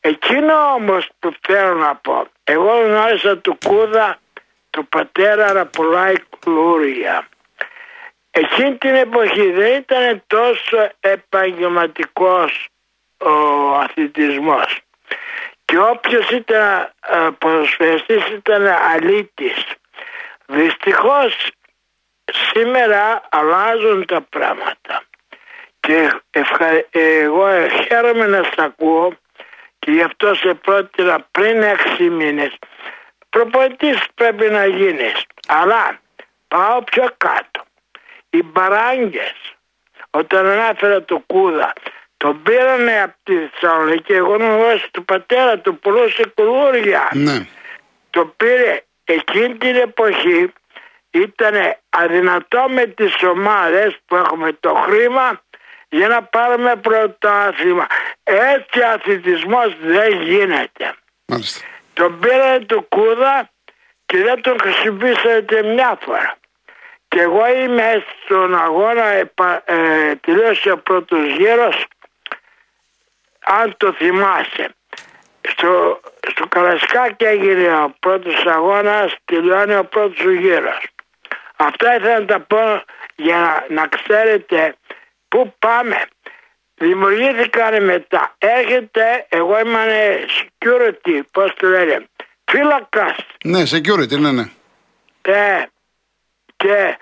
Εκείνο 0.00 0.72
όμως 0.74 1.08
που 1.18 1.32
θέλω 1.40 1.74
να 1.74 1.94
πω, 1.94 2.26
εγώ 2.44 2.80
γνώρισα 2.80 3.38
του 3.38 3.58
Κούδα, 3.66 4.18
του 4.76 4.88
πατέρα 4.88 5.52
Ραπουλάη 5.52 6.14
Κλούρια. 6.38 7.28
Εκείνη 8.30 8.76
την 8.76 8.94
εποχή 8.94 9.50
δεν 9.50 9.76
ήταν 9.76 10.22
τόσο 10.26 10.90
επαγγελματικός 11.00 12.68
ο 13.18 13.74
αθλητισμός. 13.74 14.80
Και 15.64 15.78
όποιος 15.78 16.30
ήταν 16.30 16.92
ποδοσφαιριστής 17.38 18.28
ήταν 18.28 18.66
αλήτης. 18.66 19.64
Δυστυχώς 20.46 21.50
σήμερα 22.32 23.22
αλλάζουν 23.28 24.06
τα 24.06 24.20
πράγματα. 24.20 25.02
Και 25.80 26.10
εγώ 26.90 27.68
χαίρομαι 27.68 28.26
να 28.26 28.42
σ' 28.42 28.58
ακούω 28.58 29.12
και 29.78 29.90
γι' 29.90 30.02
αυτό 30.02 30.34
σε 30.34 30.54
πρότεινα 30.54 31.26
πριν 31.30 31.62
έξι 31.62 32.02
μήνες. 32.02 32.58
Προπονητής 33.36 33.98
πρέπει 34.14 34.50
να 34.50 34.66
γίνεις. 34.66 35.24
Αλλά 35.48 36.00
πάω 36.48 36.82
πιο 36.82 37.06
κάτω. 37.16 37.64
Οι 38.30 38.42
μπαράγκες 38.42 39.34
όταν 40.10 40.46
ανάφερα 40.46 41.02
το 41.02 41.22
κούδα 41.26 41.72
τον 42.16 42.42
πήρανε 42.42 43.02
από 43.02 43.14
τη 43.22 43.34
Θεσσαλονίκη 43.34 44.12
εγώ 44.12 44.36
γνώρισα 44.36 44.88
του 44.90 45.04
πατέρα 45.04 45.58
του 45.58 45.78
πουλούσε 45.78 46.32
κουλούρια. 46.34 47.08
Ναι. 47.12 47.46
Το 48.10 48.34
πήρε 48.36 48.82
εκείνη 49.04 49.56
την 49.56 49.76
εποχή 49.76 50.52
ήταν 51.10 51.54
αδυνατό 51.88 52.66
με 52.68 52.86
τις 52.86 53.22
ομάδες 53.22 53.96
που 54.06 54.16
έχουμε 54.16 54.52
το 54.60 54.74
χρήμα 54.74 55.40
για 55.88 56.08
να 56.08 56.22
πάρουμε 56.22 56.76
πρωτάθλημα. 56.76 57.86
Έτσι 58.22 58.80
αθλητισμός 58.94 59.76
δεν 59.80 60.22
γίνεται. 60.22 60.94
Μάλιστα. 61.26 61.66
Τον 61.96 62.18
πήρανε 62.18 62.64
του 62.64 62.86
κούδα 62.88 63.50
και 64.06 64.22
δεν 64.22 64.42
τον 64.42 64.60
χρησιμοποιήσατε 64.60 65.62
μια 65.62 65.98
φορά. 66.00 66.36
Και 67.08 67.20
εγώ 67.20 67.46
είμαι 67.46 68.04
στον 68.24 68.54
αγώνα, 68.54 69.04
ε, 69.04 70.14
τελείωσε 70.20 70.70
ο 70.70 70.78
πρώτος 70.78 71.36
γύρος, 71.36 71.86
αν 73.44 73.76
το 73.76 73.92
θυμάσαι. 73.92 74.74
Στο, 75.48 76.00
στο 76.30 76.46
Καρασκάκι 76.46 77.24
έγινε 77.24 77.74
ο 77.74 77.94
πρώτος 78.00 78.46
αγώνας, 78.46 79.14
τελειώνει 79.24 79.74
ο 79.74 79.84
πρώτος 79.84 80.24
γύρος. 80.34 80.78
Αυτά 81.56 81.96
ήθελα 81.96 82.18
να 82.18 82.26
τα 82.26 82.40
πω 82.40 82.82
για 83.14 83.36
να, 83.36 83.74
να 83.74 83.86
ξέρετε 83.86 84.76
πού 85.28 85.54
πάμε. 85.58 86.06
Δημιουργήθηκαν 86.78 87.84
μετά. 87.84 88.34
Έρχεται, 88.38 89.26
εγώ 89.28 89.58
είμαι 89.58 89.84
security, 90.38 91.20
πώς 91.32 91.54
το 91.54 91.68
λένε, 91.68 92.06
φύλακας. 92.50 93.16
Ναι, 93.44 93.62
security, 93.62 94.18
ναι, 94.18 94.32
ναι. 94.32 94.44
Ε, 95.22 95.66
και 96.56 96.98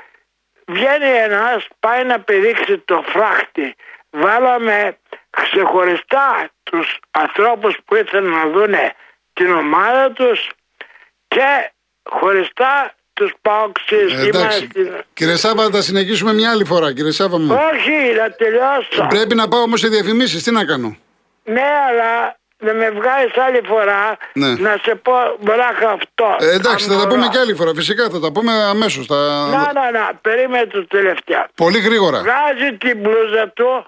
βγαίνει 0.66 1.08
ένας, 1.08 1.66
πάει 1.80 2.04
να 2.04 2.20
πηδήξει 2.20 2.78
το 2.78 3.04
φράχτη. 3.06 3.74
Βάλαμε 4.10 4.98
ξεχωριστά 5.30 6.50
τους 6.62 6.98
ανθρώπους 7.10 7.76
που 7.84 7.94
ήθελαν 7.94 8.30
να 8.30 8.48
δούνε 8.48 8.94
την 9.32 9.52
ομάδα 9.52 10.12
τους 10.12 10.50
και 11.28 11.72
χωριστά 12.10 12.94
τους 13.14 13.32
πάοξες. 13.42 14.12
Ε, 14.12 14.26
εντάξει. 14.26 14.68
Κύριε 15.14 15.36
Σάβα, 15.36 15.62
θα 15.62 15.70
τα 15.70 15.82
συνεχίσουμε 15.82 16.32
μια 16.34 16.50
άλλη 16.50 16.64
φορά, 16.64 16.92
κύριε 16.92 17.10
Σάβα 17.10 17.38
μου. 17.38 17.58
Όχι, 17.72 18.14
να 18.18 18.30
τελειώσω. 18.30 19.06
Πρέπει 19.08 19.34
να 19.34 19.48
πάω 19.48 19.60
όμως 19.60 19.80
σε 19.80 19.88
διαφημίσεις, 19.88 20.42
τι 20.42 20.50
να 20.50 20.64
κάνω; 20.64 20.96
Ναι, 21.44 21.62
αλλά 21.88 22.36
να 22.58 22.72
με 22.72 22.90
βγάλεις 22.90 23.36
άλλη 23.36 23.60
φορά 23.66 24.16
Ναι. 24.32 24.46
να 24.54 24.80
σε 24.82 24.94
πω 24.94 25.12
μπράχα 25.40 25.90
αυτό. 25.90 26.36
Ε, 26.40 26.54
εντάξει, 26.54 26.88
θα 26.88 26.94
τα 26.96 27.02
πούμε 27.02 27.14
Αμορά. 27.14 27.28
και 27.32 27.38
άλλη 27.38 27.54
φορά. 27.54 27.72
Φυσικά 27.74 28.08
θα 28.10 28.20
τα 28.20 28.32
πούμε 28.32 28.52
αμέσως. 28.52 29.06
Θα... 29.06 29.16
Να, 29.50 29.72
να, 29.72 29.90
να, 29.90 30.14
περίμενε 30.20 30.66
το 30.66 30.86
τελευταίο. 30.86 31.44
Πολύ 31.54 31.78
γρήγορα. 31.78 32.18
Βγάζει 32.18 32.76
την 32.78 32.98
μπλούζα 32.98 33.48
του 33.48 33.86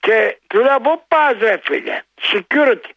και 0.00 0.38
του 0.46 0.58
λέω 0.58 0.80
πού 0.80 1.02
πας 1.08 1.34
ρε 1.40 1.60
φίλε, 1.62 2.02
security. 2.32 2.90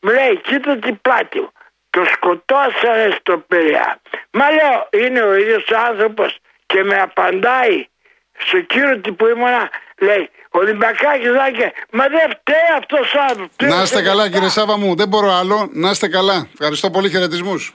Μου 0.00 0.10
λέει 0.10 0.40
κοίτα 0.42 0.76
την 0.78 1.00
πλάτη 1.00 1.38
μου. 1.40 1.52
Το 1.90 2.04
σκοτώσανε 2.14 3.16
στο 3.20 3.38
Πειραιά. 3.48 4.00
Μα 4.30 4.50
λέω 4.50 4.88
είναι 5.04 5.20
ο 5.20 5.34
ίδιος 5.34 5.64
άνθρωπος 5.88 6.38
και 6.66 6.82
με 6.82 6.96
απαντάει 7.00 7.86
security 8.52 9.16
που 9.16 9.26
ήμουνα 9.26 9.70
λέει 9.98 10.30
Ολυμπιακάκης 10.50 11.30
Ζάκε 11.30 11.72
μα 11.90 12.08
δεν 12.08 12.30
φταίει 12.30 12.68
αυτός 12.78 13.14
ο 13.14 13.20
άνθρωπος. 13.28 13.68
Να 13.68 13.82
είστε 13.82 14.02
καλά, 14.02 14.30
κύριε 14.30 14.48
Σάβα 14.48 14.78
μου. 14.78 14.94
Δεν 14.94 15.08
μπορώ 15.08 15.32
άλλο. 15.32 15.68
Να 15.72 15.90
είστε 15.90 16.08
καλά. 16.08 16.48
Ευχαριστώ 16.52 16.90
πολύ. 16.90 17.10
Χαιρετισμούς. 17.10 17.74